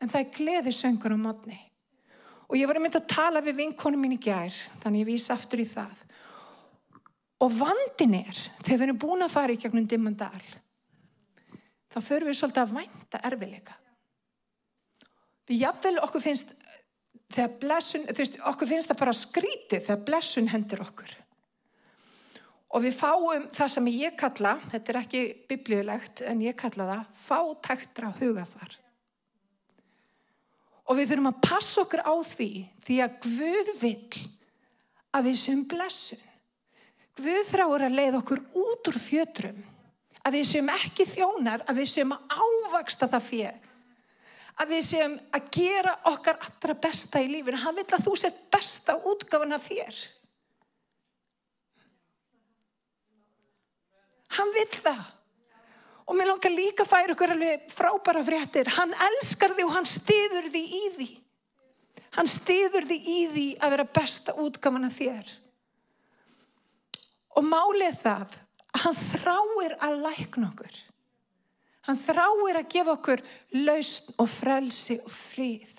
en 0.00 0.10
það 0.10 0.20
er 0.20 0.34
gleðisöngur 0.36 1.16
á 1.16 1.18
mótni. 1.20 1.58
Og 2.46 2.58
ég 2.60 2.68
var 2.68 2.78
að 2.78 2.84
mynda 2.84 3.00
að 3.02 3.10
tala 3.10 3.42
við 3.42 3.58
vinkonu 3.62 3.98
mín 3.98 4.14
í 4.14 4.20
gær, 4.22 4.54
þannig 4.82 5.02
ég 5.02 5.08
vísa 5.08 5.34
aftur 5.34 5.62
í 5.62 5.66
það. 5.66 6.04
Og 7.42 7.50
vandin 7.52 8.14
er, 8.20 8.38
þegar 8.62 8.78
við 8.78 8.86
erum 8.86 9.00
búin 9.02 9.26
að 9.26 9.34
fara 9.34 9.56
í 9.56 9.58
gegnum 9.60 9.88
dimmandal, 9.88 10.44
þá 11.90 11.98
förum 12.04 12.30
við 12.30 12.38
svolítið 12.38 12.62
að 12.62 12.76
vænta 12.76 13.22
erfileika. 13.26 13.76
Við 15.46 15.62
jafnvel 15.64 15.98
okkur 16.06 16.22
finnst, 16.22 16.54
þegar 17.34 17.58
blessun, 17.62 18.06
þú 18.08 18.22
veist, 18.22 18.40
okkur 18.52 18.70
finnst 18.70 18.92
það 18.92 19.02
bara 19.02 19.16
skrítið 19.16 19.84
þegar 19.88 20.06
blessun 20.08 20.50
hendur 20.52 20.84
okkur. 20.86 21.12
Og 22.76 22.82
við 22.84 22.96
fáum 22.98 23.46
það 23.56 23.70
sem 23.72 23.86
ég 23.94 24.16
kalla, 24.20 24.58
þetta 24.68 24.92
er 24.92 24.98
ekki 25.00 25.20
biblíulegt, 25.48 26.20
en 26.28 26.42
ég 26.44 26.56
kalla 26.60 26.84
það, 26.90 27.04
fátæktra 27.22 28.10
hugafar. 28.18 28.74
Og 30.86 30.98
við 30.98 31.08
þurfum 31.10 31.30
að 31.30 31.38
passa 31.46 31.82
okkur 31.82 32.02
á 32.04 32.14
því 32.20 32.50
því 32.84 32.98
að 33.02 33.14
Guð 33.24 33.70
vil 33.80 34.20
að 35.16 35.30
við 35.30 35.38
séum 35.40 35.62
blessun. 35.70 36.20
Guð 37.16 37.48
þráur 37.48 37.86
að 37.86 37.96
leið 37.96 38.18
okkur 38.20 38.42
út 38.60 38.90
úr 38.92 38.98
fjötrum. 39.00 39.62
Að 40.26 40.36
við 40.36 40.44
séum 40.50 40.68
ekki 40.74 41.06
þjónar, 41.08 41.64
að 41.64 41.80
við 41.80 41.88
að 42.04 42.36
ávaksta 42.36 43.08
það 43.08 43.26
fyrir. 43.30 43.62
Að 44.56 44.70
við 44.72 44.84
séum 44.84 45.16
að 45.36 45.48
gera 45.52 45.96
okkar 46.12 46.38
allra 46.44 46.76
besta 46.86 47.20
í 47.24 47.28
lífinu. 47.28 47.58
Hann 47.60 47.76
vil 47.76 47.88
að 47.88 48.04
þú 48.04 48.14
sett 48.20 48.38
besta 48.52 48.96
útgafana 48.96 49.58
þér. 49.60 49.98
Hann 54.34 54.50
vil 54.54 54.70
það. 54.74 55.04
Og 56.06 56.14
mér 56.14 56.30
langar 56.30 56.54
líka 56.54 56.84
að 56.84 56.90
færa 56.92 57.14
ykkur 57.14 57.32
alveg 57.34 57.70
frábæra 57.72 58.22
fréttir. 58.26 58.70
Hann 58.76 58.94
elskar 59.08 59.54
þig 59.56 59.66
og 59.66 59.74
hann 59.74 59.88
stiður 59.90 60.50
þig 60.52 60.74
í 60.80 60.82
því. 60.96 61.08
Hann 62.16 62.30
stiður 62.30 62.86
þig 62.88 63.08
í 63.10 63.20
því 63.32 63.46
að 63.60 63.72
vera 63.74 63.88
besta 63.98 64.34
útgafan 64.40 64.86
af 64.88 64.94
þér. 64.96 65.32
Og 67.36 67.44
málið 67.44 67.98
það, 68.00 68.36
hann 68.84 68.96
þráir 68.96 69.74
að 69.84 69.98
lækna 70.06 70.52
okkur. 70.52 70.78
Hann 71.86 71.98
þráir 72.00 72.60
að 72.62 72.70
gefa 72.72 72.94
okkur 72.96 73.24
lausn 73.66 74.16
og 74.22 74.30
frelsi 74.30 74.96
og 75.02 75.12
fríð. 75.12 75.74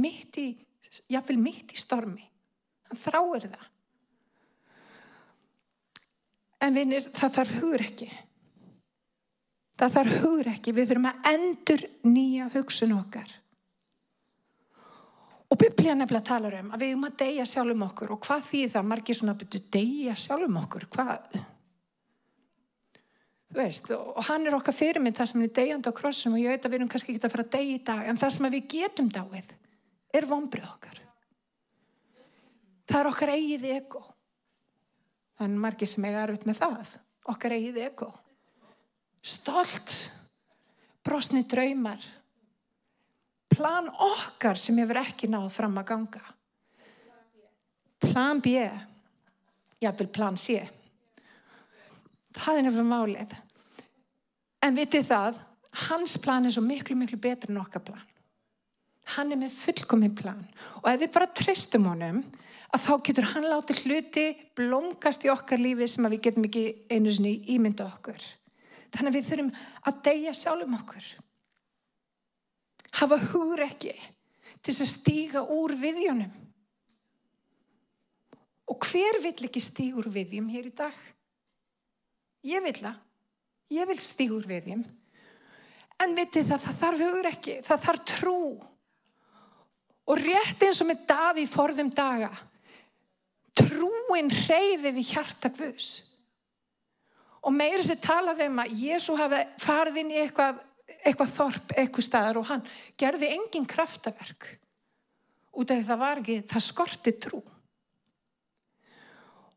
Mitt 0.00 0.38
í, 0.40 0.48
jáfnvel 1.12 1.38
mitt 1.42 1.74
í 1.74 1.82
stormi. 1.82 2.24
Hann 2.88 3.02
þráir 3.02 3.50
það. 3.50 3.68
En 6.62 6.76
vinnir, 6.76 7.08
það 7.16 7.38
þarf 7.38 7.54
hugur 7.58 7.82
ekki. 7.82 8.08
Það 9.80 9.94
þarf 9.96 10.18
hugur 10.22 10.50
ekki, 10.52 10.74
við 10.76 10.90
þurfum 10.90 11.08
að 11.10 11.30
endur 11.32 11.86
nýja 12.06 12.50
hugsun 12.54 12.92
okkar. 12.94 13.32
Og 15.52 15.58
biblíða 15.60 15.96
nefnilega 15.98 16.24
talar 16.24 16.54
um 16.62 16.70
að 16.72 16.84
við 16.84 16.92
erum 16.94 17.08
að 17.08 17.16
deyja 17.20 17.48
sjálfum 17.48 17.82
okkur 17.88 18.12
og 18.14 18.20
hvað 18.24 18.44
því 18.46 18.60
það 18.72 18.86
margir 18.88 19.18
svona 19.18 19.34
byrju 19.40 19.60
deyja 19.74 20.14
sjálfum 20.16 20.60
okkur, 20.62 20.86
hvað? 20.94 21.26
Þú 23.52 23.58
veist, 23.58 23.90
og 23.92 24.22
hann 24.30 24.48
er 24.48 24.56
okkar 24.56 24.72
fyrirmynd 24.72 25.18
það 25.18 25.28
sem 25.28 25.42
er 25.44 25.52
deyjandi 25.58 25.92
á 25.92 25.98
krossum 25.98 26.38
og 26.38 26.40
ég 26.40 26.54
veit 26.54 26.64
að 26.64 26.72
við 26.72 26.78
erum 26.78 26.92
kannski 26.94 27.12
ekki 27.12 27.26
að 27.28 27.34
fara 27.34 27.44
að 27.44 27.52
deyja 27.58 27.74
í 27.74 27.82
dag 27.90 28.08
en 28.08 28.20
það 28.22 28.32
sem 28.36 28.48
við 28.54 28.70
getum 28.72 29.10
dáið 29.12 29.52
er 30.16 30.28
vonbrið 30.30 30.70
okkar. 30.70 31.02
Það 32.88 33.00
er 33.02 33.10
okkar 33.10 33.34
eigið 33.34 33.68
ego. 33.74 34.02
Er 35.42 35.54
margir 35.58 35.90
sem 35.90 36.04
eiga 36.06 36.22
erfitt 36.26 36.46
með 36.46 36.60
það. 36.62 36.90
Okkar 37.32 37.54
eigið 37.56 37.80
ego. 37.82 38.08
Stolt, 39.22 39.92
brosni 41.06 41.44
draumar, 41.46 42.02
plan 43.52 43.88
okkar 43.90 44.58
sem 44.58 44.78
hefur 44.82 45.02
ekki 45.02 45.30
náð 45.30 45.48
fram 45.54 45.78
að 45.78 45.88
ganga. 45.92 46.22
Plan 48.02 48.40
B, 48.42 48.56
jáfnvel 49.82 50.10
plan 50.14 50.38
C. 50.38 50.58
Það 52.34 52.58
er 52.58 52.66
nefnilega 52.66 52.90
málið. 52.90 53.36
En 54.62 54.78
vitið 54.78 55.06
það, 55.10 55.38
hans 55.88 56.16
plan 56.22 56.46
er 56.46 56.54
svo 56.54 56.64
miklu, 56.66 56.96
miklu 56.98 57.18
betur 57.22 57.52
en 57.52 57.62
okkar 57.62 57.84
plan. 57.86 58.08
Hann 59.16 59.34
er 59.34 59.40
með 59.40 59.54
fullkominn 59.58 60.14
plan 60.14 60.42
og 60.80 60.86
ef 60.90 61.00
við 61.02 61.10
bara 61.14 61.30
treystum 61.34 61.88
honum 61.90 62.20
að 62.72 62.84
þá 62.86 62.92
getur 63.06 63.28
hann 63.34 63.48
látið 63.50 63.82
hluti 63.86 64.26
blómgast 64.56 65.26
í 65.26 65.32
okkar 65.32 65.60
lífi 65.60 65.88
sem 65.90 66.08
við 66.08 66.22
getum 66.28 66.46
ekki 66.48 66.64
einu 66.92 67.12
sinni 67.12 67.34
ímynda 67.52 67.84
okkur. 67.88 68.22
Þannig 68.92 69.10
að 69.10 69.16
við 69.18 69.28
þurfum 69.28 69.50
að 69.88 70.00
deyja 70.08 70.34
sjálfum 70.36 70.78
okkur. 70.80 71.10
Hafa 73.00 73.18
hugur 73.30 73.64
ekki 73.64 73.92
til 74.62 74.74
að 74.74 74.90
stíga 74.90 75.44
úr 75.52 75.74
viðjónum. 75.80 76.32
Og 78.72 78.88
hver 78.88 79.20
vill 79.24 79.48
ekki 79.48 79.60
stíga 79.60 80.00
úr 80.00 80.08
viðjum 80.12 80.48
hér 80.52 80.68
í 80.68 80.74
dag? 80.76 80.98
Ég 82.46 82.62
vill 82.64 82.78
það. 82.78 83.00
Ég 83.72 83.88
vil 83.88 83.98
stíga 84.04 84.36
úr 84.36 84.48
viðjum. 84.48 84.84
En 86.02 86.14
vitið 86.16 86.48
það, 86.50 86.62
það 86.66 86.78
þarf 86.82 87.02
hugur 87.04 87.28
ekki. 87.30 87.58
Það 87.66 87.82
þarf 87.86 88.06
trú. 88.12 88.38
Og 90.08 90.18
rétt 90.18 90.64
eins 90.66 90.80
og 90.82 90.88
með 90.88 91.04
Daví 91.08 91.44
forðum 91.46 91.92
daga, 91.94 92.30
trúin 94.12 94.28
reyfi 94.28 94.90
við 94.92 95.06
hjarta 95.14 95.48
Guðs. 95.48 96.02
Og 97.42 97.54
meira 97.54 97.82
sér 97.82 97.98
talaði 97.98 98.46
um 98.50 98.60
að 98.60 98.74
Jésu 98.76 99.16
hafi 99.16 99.40
farið 99.58 100.02
inn 100.02 100.12
í 100.12 100.18
eitthvað, 100.20 100.60
eitthvað 101.02 101.32
þorp, 101.32 101.72
eitthvað 101.80 102.06
staðar 102.06 102.38
og 102.38 102.46
hann 102.50 102.62
gerði 103.00 103.32
engin 103.32 103.66
kraftaverk. 103.66 104.46
Út 105.56 105.72
af 105.72 105.80
því 105.80 105.88
það 105.88 106.02
var 106.04 106.20
ekki, 106.20 106.36
það 106.52 106.66
skorti 106.68 107.14
trú. 107.24 107.40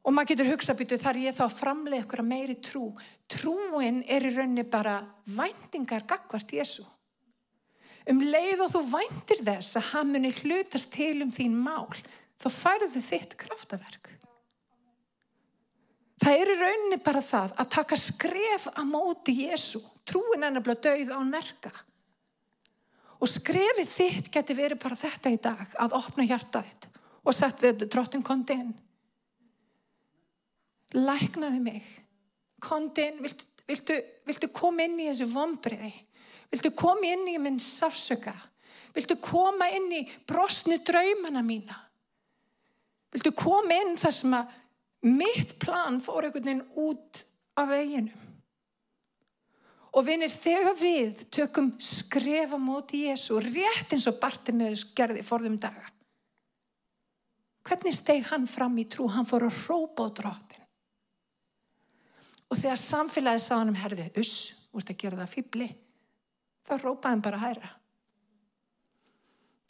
Og 0.06 0.14
maður 0.14 0.32
getur 0.32 0.52
hugsað 0.54 0.80
býtu 0.80 1.02
þar 1.02 1.20
ég 1.20 1.36
þá 1.36 1.46
framlega 1.52 2.06
eitthvað 2.06 2.32
meiri 2.32 2.58
trú. 2.64 2.88
Trúin 3.28 4.04
er 4.08 4.26
í 4.26 4.34
rauninni 4.34 4.66
bara 4.66 5.02
væntingar 5.28 6.08
gagvart 6.08 6.56
Jésu. 6.56 6.86
Um 8.08 8.22
leið 8.22 8.66
og 8.66 8.72
þú 8.72 8.84
væntir 8.88 9.46
þess 9.46 9.80
að 9.80 9.88
hann 9.92 10.12
muni 10.14 10.34
hlutast 10.42 10.94
til 10.94 11.24
um 11.26 11.32
þín 11.34 11.58
mál, 11.58 11.90
þá 12.38 12.50
færðu 12.54 13.02
þitt 13.02 13.34
kraftaverk. 13.42 14.16
Það 16.24 16.40
er 16.40 16.52
í 16.52 16.56
rauninni 16.60 17.00
bara 17.04 17.22
það 17.24 17.58
að 17.60 17.72
taka 17.76 17.98
skref 18.00 18.70
að 18.72 18.88
móti 18.88 19.36
Jésu. 19.44 19.82
Trúin 20.08 20.46
er 20.46 20.54
nefnilega 20.56 20.94
döið 20.96 21.12
án 21.12 21.28
merka. 21.32 21.72
Og 23.20 23.32
skrefið 23.32 23.90
þitt 23.90 24.32
geti 24.32 24.56
verið 24.56 24.80
bara 24.84 24.98
þetta 25.00 25.32
í 25.32 25.40
dag, 25.42 25.68
að 25.80 25.96
opna 25.98 26.28
hjartað 26.28 26.68
þitt 26.70 26.90
og 27.26 27.34
sett 27.34 27.62
við 27.64 27.88
drottin 27.90 28.24
kondi 28.24 28.54
inn. 28.54 28.74
Læknaði 30.96 31.62
mig. 31.64 31.86
Kondi 32.62 33.08
inn, 33.10 33.22
viltu, 33.24 33.48
viltu, 33.68 33.98
viltu 34.30 34.50
koma 34.54 34.86
inn 34.86 35.00
í 35.02 35.08
þessu 35.10 35.28
vombriði? 35.32 35.90
Viltu 36.54 36.72
koma 36.78 37.10
inn 37.10 37.26
í 37.32 37.40
minn 37.42 37.58
sársöka? 37.60 38.36
Viltu 38.96 39.18
koma 39.20 39.68
inn 39.76 39.90
í 39.92 40.04
brosnu 40.30 40.78
draumana 40.86 41.42
mína? 41.44 41.76
Viltu 43.12 43.34
koma 43.36 43.76
inn 43.82 43.98
þar 44.00 44.16
sem 44.16 44.38
að 44.38 44.54
mitt 45.06 45.58
plan 45.62 46.00
fór 46.02 46.26
einhvern 46.26 46.46
veginn 46.50 46.64
út 46.82 47.24
af 47.56 47.70
veginum? 47.70 48.22
Og 49.96 50.04
vinir, 50.04 50.32
þegar 50.32 50.76
við 50.76 51.22
tökum 51.32 51.70
skrefa 51.80 52.58
móti 52.60 53.06
Jésu, 53.06 53.38
rétt 53.40 53.94
eins 53.96 54.10
og 54.12 54.18
Bartimeus 54.20 54.84
gerði 54.96 55.24
forðum 55.24 55.56
daga. 55.62 55.88
Hvernig 57.66 57.96
steg 57.96 58.28
hann 58.30 58.44
fram 58.50 58.76
í 58.78 58.84
trú? 58.92 59.08
Hann 59.08 59.26
fór 59.26 59.48
að 59.48 59.56
hrópa 59.64 60.06
á 60.06 60.10
drótin. 60.20 60.66
Og 62.52 62.60
þegar 62.60 62.82
samfélagið 62.82 63.46
sá 63.46 63.56
hann 63.56 63.72
um 63.72 63.80
herði, 63.80 64.10
uss, 64.20 64.36
úrst 64.76 64.92
að 64.92 65.00
gera 65.02 65.22
það 65.24 65.32
fýbli, 65.32 65.72
þá 66.68 66.74
rópaði 66.76 67.14
hann 67.16 67.26
bara 67.26 67.42
hæra. 67.42 67.72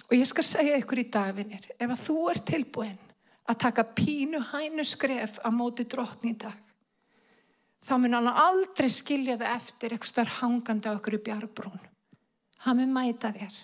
Og 0.10 0.18
ég 0.18 0.28
skal 0.30 0.46
segja 0.46 0.82
ykkur 0.82 1.06
í 1.06 1.10
dagvinir, 1.14 1.70
ef 1.78 1.94
að 1.94 2.02
þú 2.02 2.18
er 2.34 2.42
tilbúin 2.50 3.05
að 3.46 3.60
taka 3.62 3.86
pínu 3.96 4.42
hænu 4.52 4.86
skref 4.86 5.40
að 5.46 5.58
móti 5.58 5.86
drotni 5.90 6.34
í 6.34 6.38
dag, 6.42 6.58
þá 7.86 7.94
mun 8.02 8.18
hann 8.18 8.32
aldrei 8.32 8.90
skilja 8.90 9.38
það 9.38 9.54
eftir 9.54 9.94
eitthvað 9.94 10.12
starf 10.12 10.40
hangandi 10.42 10.90
á 10.90 10.98
okkur 10.98 11.20
í 11.20 11.24
bjargbrún. 11.28 11.84
Hann 12.66 12.80
mun 12.80 12.94
mæta 12.96 13.30
þér. 13.36 13.58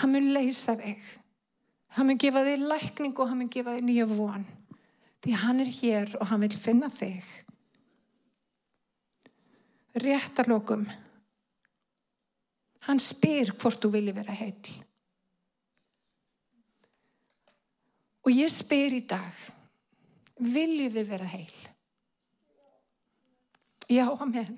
Hann 0.00 0.12
mun 0.12 0.32
leysa 0.34 0.74
þig. 0.76 1.00
Hann 1.96 2.10
mun 2.10 2.20
gefa 2.20 2.42
þig 2.44 2.66
lækning 2.66 3.14
og 3.16 3.30
hann 3.30 3.40
mun 3.40 3.52
gefa 3.52 3.76
þig 3.76 3.86
nýja 3.86 4.06
von. 4.10 4.44
Því 5.24 5.36
hann 5.40 5.62
er 5.64 5.70
hér 5.72 6.16
og 6.20 6.28
hann 6.28 6.44
vil 6.44 6.58
finna 6.58 6.90
þig. 6.92 7.24
Réttarlokum. 10.04 10.84
Hann 12.84 13.00
spyr 13.00 13.54
hvort 13.54 13.80
þú 13.80 13.94
vilji 13.94 14.12
vera 14.12 14.34
heil. 14.36 14.74
Og 18.24 18.32
ég 18.32 18.48
spyr 18.48 18.94
í 18.96 19.02
dag, 19.04 19.40
vilji 20.40 20.88
við 20.92 21.10
vera 21.12 21.26
heil? 21.28 21.56
Já, 23.92 24.06
amen. 24.16 24.56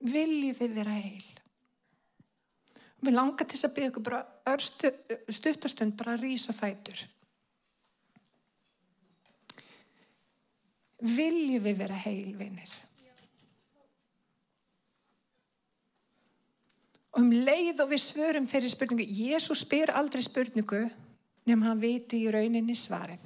Vilji 0.00 0.54
við 0.56 0.78
vera 0.78 0.94
heil? 0.96 1.26
Við 3.02 3.16
langar 3.16 3.48
til 3.50 3.58
að 3.60 3.74
byggja 3.74 3.90
ykkur 3.90 4.06
bara 4.06 4.56
stu, 4.62 4.92
stuttastund 5.28 5.96
bara 5.98 6.14
að 6.16 6.24
rýsa 6.24 6.54
fætur. 6.56 7.04
Vilji 11.02 11.60
við 11.60 11.78
vera 11.82 11.98
heil, 12.06 12.32
vinnir? 12.38 12.72
Og 17.12 17.20
um 17.20 17.32
leið 17.34 17.82
og 17.84 17.90
við 17.90 18.00
svörum 18.00 18.46
þeirri 18.48 18.70
spurningu, 18.72 19.04
Jésús 19.04 19.66
spyr 19.66 19.92
aldrei 19.92 20.22
spurningu 20.24 20.86
nefnum 21.46 21.66
hann 21.66 21.80
viti 21.82 22.22
í 22.24 22.32
rauninni 22.32 22.74
svarið. 22.78 23.22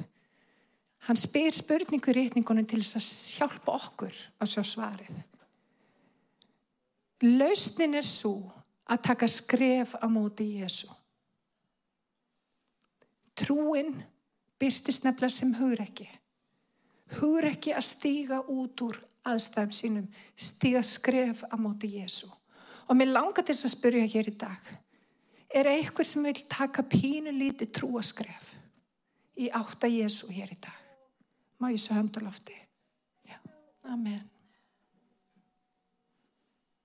Hann 1.06 1.18
spyr 1.20 1.54
spurningu 1.54 2.10
í 2.10 2.16
rétningunum 2.16 2.66
til 2.66 2.82
þess 2.82 2.98
að 2.98 3.38
hjálpa 3.38 3.74
okkur 3.78 4.20
að 4.42 4.52
sjá 4.52 4.62
svarið. 4.66 5.18
Lausnin 7.22 7.96
er 7.96 8.04
svo 8.04 8.34
að 8.90 9.02
taka 9.08 9.28
skref 9.30 9.94
á 9.98 10.06
móti 10.10 10.48
Jésu. 10.58 10.88
Trúin 13.36 13.92
byrtist 14.60 15.04
nefnilega 15.04 15.32
sem 15.32 15.52
hugrekki. 15.56 16.08
Hugrekki 17.20 17.74
að 17.76 17.86
stíga 17.86 18.40
út 18.50 18.82
úr 18.82 18.98
aðstæðum 19.26 19.74
sínum, 19.74 20.08
stíga 20.36 20.82
skref 20.86 21.44
á 21.46 21.54
móti 21.60 21.92
Jésu. 21.98 22.28
Og 22.86 22.98
mér 22.98 23.12
langar 23.14 23.44
til 23.44 23.54
þess 23.54 23.68
að 23.68 23.76
spyrja 23.76 24.10
hér 24.10 24.30
í 24.30 24.36
dag. 24.38 24.74
Er 25.54 25.68
eitthvað 25.70 26.08
sem 26.10 26.24
vil 26.26 26.40
taka 26.50 26.82
pínu 26.82 27.32
lítið 27.34 27.70
trúaskref 27.78 28.54
í 29.38 29.50
átta 29.54 29.88
Jésu 29.90 30.30
hér 30.32 30.54
í 30.54 30.58
dag? 30.58 30.80
Má 31.62 31.70
ég 31.72 31.80
svo 31.80 31.96
höndalofti? 31.96 32.56
Já, 33.24 33.38
amen. 33.88 34.24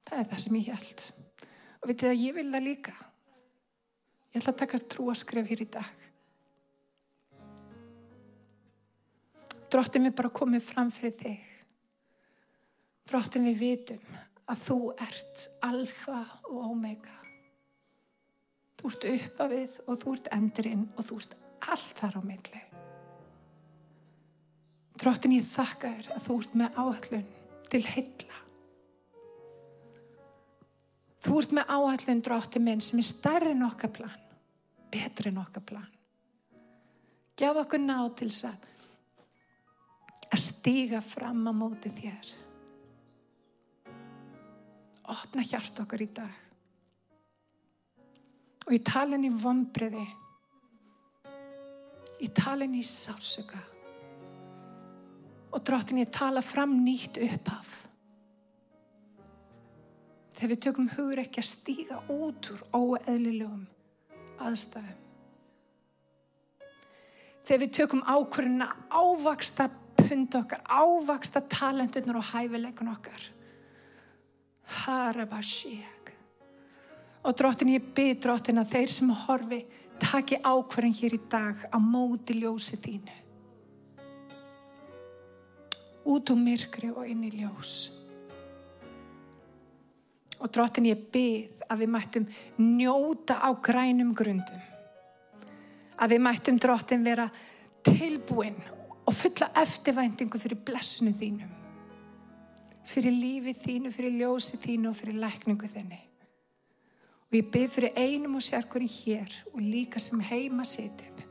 Það 0.08 0.20
er 0.20 0.30
það 0.32 0.44
sem 0.44 0.60
ég 0.60 0.70
held. 0.72 1.08
Og 1.82 1.90
vitið 1.90 2.12
að 2.12 2.22
ég 2.22 2.38
vil 2.38 2.48
það 2.52 2.68
líka. 2.68 2.94
Ég 4.32 4.40
ætla 4.40 4.54
að 4.54 4.62
taka 4.62 4.82
trúaskref 4.94 5.50
hér 5.52 5.66
í 5.66 5.70
dag. 5.72 5.98
Dróttin 9.72 10.04
við 10.04 10.18
bara 10.18 10.34
komið 10.36 10.66
fram 10.68 10.92
fyrir 10.92 11.16
þig. 11.16 11.48
Dróttin 13.08 13.48
við 13.48 13.60
vitum 13.60 14.20
að 14.52 14.64
þú 14.66 14.78
ert 15.00 15.48
alfa 15.64 16.20
og 16.50 16.60
omega. 16.74 17.21
Þú 18.82 18.90
ert 18.90 19.08
uppafið 19.12 19.78
og 19.86 20.00
þú 20.02 20.14
ert 20.16 20.30
endurinn 20.34 20.86
og 20.98 21.06
þú 21.06 21.18
ert 21.22 21.36
allt 21.70 22.00
þar 22.00 22.18
á 22.18 22.22
milli. 22.26 22.62
Dróttin 25.02 25.36
ég 25.38 25.46
þakka 25.46 25.92
þér 25.94 26.10
að 26.16 26.26
þú 26.26 26.38
ert 26.42 26.58
með 26.62 26.80
áhallun 26.82 27.30
til 27.70 27.82
heilla. 27.86 28.40
Þú 31.22 31.38
ert 31.38 31.56
með 31.58 31.74
áhallun 31.78 32.26
dróttin 32.26 32.66
minn 32.66 32.82
sem 32.82 33.02
er 33.02 33.08
starri 33.08 33.54
en 33.54 33.66
okkar 33.70 33.94
plan, 33.94 34.20
betri 34.94 35.30
en 35.30 35.42
okkar 35.42 35.66
plan. 35.66 35.90
Gjaf 37.38 37.64
okkur 37.64 37.82
ná 37.82 37.98
til 38.18 38.30
þess 38.30 38.50
að 38.50 38.68
að 40.32 40.40
stíga 40.40 41.02
fram 41.04 41.44
á 41.46 41.54
móti 41.54 41.92
þér 41.92 42.30
opna 45.12 45.44
hjart 45.44 45.82
okkur 45.84 46.04
í 46.06 46.10
dag. 46.16 46.51
Og 48.68 48.76
í 48.78 48.82
talin 48.86 49.26
í 49.26 49.32
vombriði, 49.34 50.06
Ég 52.22 52.34
tala 52.38 52.68
inn 52.68 52.78
í 52.78 52.86
sársöka. 52.86 53.60
Og 55.52 55.62
drottin 55.66 56.04
ég 56.04 56.12
tala 56.14 56.44
fram 56.46 56.78
nýtt 56.86 57.18
upphaf. 57.26 57.72
Þegar 60.38 60.52
við 60.54 60.62
tökum 60.66 60.90
hugur 60.94 61.22
ekki 61.22 61.42
að 61.42 61.50
stíga 61.50 62.00
út 62.14 62.50
úr 62.54 62.62
óeðlilegum 62.78 63.66
aðstæðum. 64.42 65.00
Þegar 67.42 67.62
við 67.64 67.74
tökum 67.78 68.04
ákvörðuna 68.06 68.68
ávaksta 68.94 69.68
pund 69.98 70.38
okkar, 70.38 70.62
ávaksta 70.70 71.42
talentunar 71.50 72.22
og 72.22 72.30
hæfileikun 72.32 72.94
okkar. 72.94 73.26
Harabashíak. 74.82 76.01
Og 77.22 77.38
drottin 77.38 77.76
ég 77.76 77.92
byrð 77.96 78.22
drottin 78.26 78.62
að 78.62 78.72
þeir 78.74 78.94
sem 78.96 79.12
horfi 79.26 79.62
taki 80.02 80.40
ákvörðin 80.42 80.98
hér 80.98 81.16
í 81.18 81.22
dag 81.30 81.66
á 81.70 81.78
móti 81.78 82.40
ljósi 82.40 82.80
þínu. 82.82 83.18
Út 86.10 86.34
úr 86.34 86.42
myrkri 86.42 86.90
og 86.90 87.06
inn 87.06 87.22
í 87.28 87.32
ljós. 87.36 87.76
Og 90.42 90.50
drottin 90.50 90.90
ég 90.90 91.06
byrð 91.14 91.62
að 91.72 91.84
við 91.84 91.94
mættum 91.94 92.28
njóta 92.58 93.38
á 93.38 93.50
grænum 93.54 94.16
grundum. 94.18 94.68
Að 96.02 96.16
við 96.16 96.24
mættum 96.26 96.58
drottin 96.60 97.06
vera 97.06 97.30
tilbúin 97.86 98.58
og 99.06 99.14
fulla 99.14 99.52
eftirvæntingu 99.62 100.42
fyrir 100.42 100.66
blessunum 100.66 101.14
þínum. 101.14 101.52
Fyrir 102.92 103.14
lífið 103.14 103.62
þínu, 103.62 103.92
fyrir 103.94 104.18
ljósið 104.24 104.66
þínu 104.66 104.90
og 104.90 104.98
fyrir 104.98 105.22
lækningu 105.22 105.70
þinni. 105.70 106.02
Og 107.32 107.38
ég 107.40 107.48
byrð 107.48 107.76
fyrir 107.78 107.94
einum 107.96 108.34
og 108.36 108.44
sérkurinn 108.44 108.92
hér 108.92 109.36
og 109.54 109.62
líka 109.64 110.02
sem 110.04 110.20
heima 110.20 110.66
setið. 110.68 111.22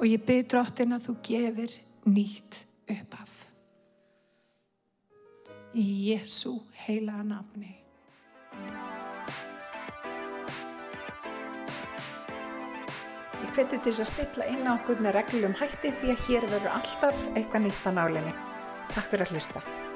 Og 0.00 0.06
ég 0.08 0.22
byrð 0.24 0.46
drottin 0.48 0.96
að 0.96 1.04
þú 1.04 1.14
gefir 1.28 1.74
nýtt 2.08 2.62
uppaf. 2.94 3.34
Í 5.76 5.84
Jésu 6.08 6.54
heila 6.86 7.20
nafni. 7.28 7.76
Ég 13.36 13.52
hveti 13.52 13.76
til 13.76 13.92
þess 13.92 14.00
að 14.00 14.12
stilla 14.14 14.48
inn 14.48 14.64
á 14.64 14.72
okkur 14.78 15.04
með 15.04 15.18
reglum 15.20 15.60
hætti 15.60 15.92
því 16.00 16.16
að 16.16 16.26
hér 16.30 16.50
verður 16.56 16.74
alltaf 16.80 17.30
eitthvað 17.36 17.68
nýtt 17.68 17.84
á 17.84 17.90
nálinni. 18.00 18.36
Takk 18.96 19.12
fyrir 19.12 19.28
að 19.28 19.36
hlusta. 19.36 19.91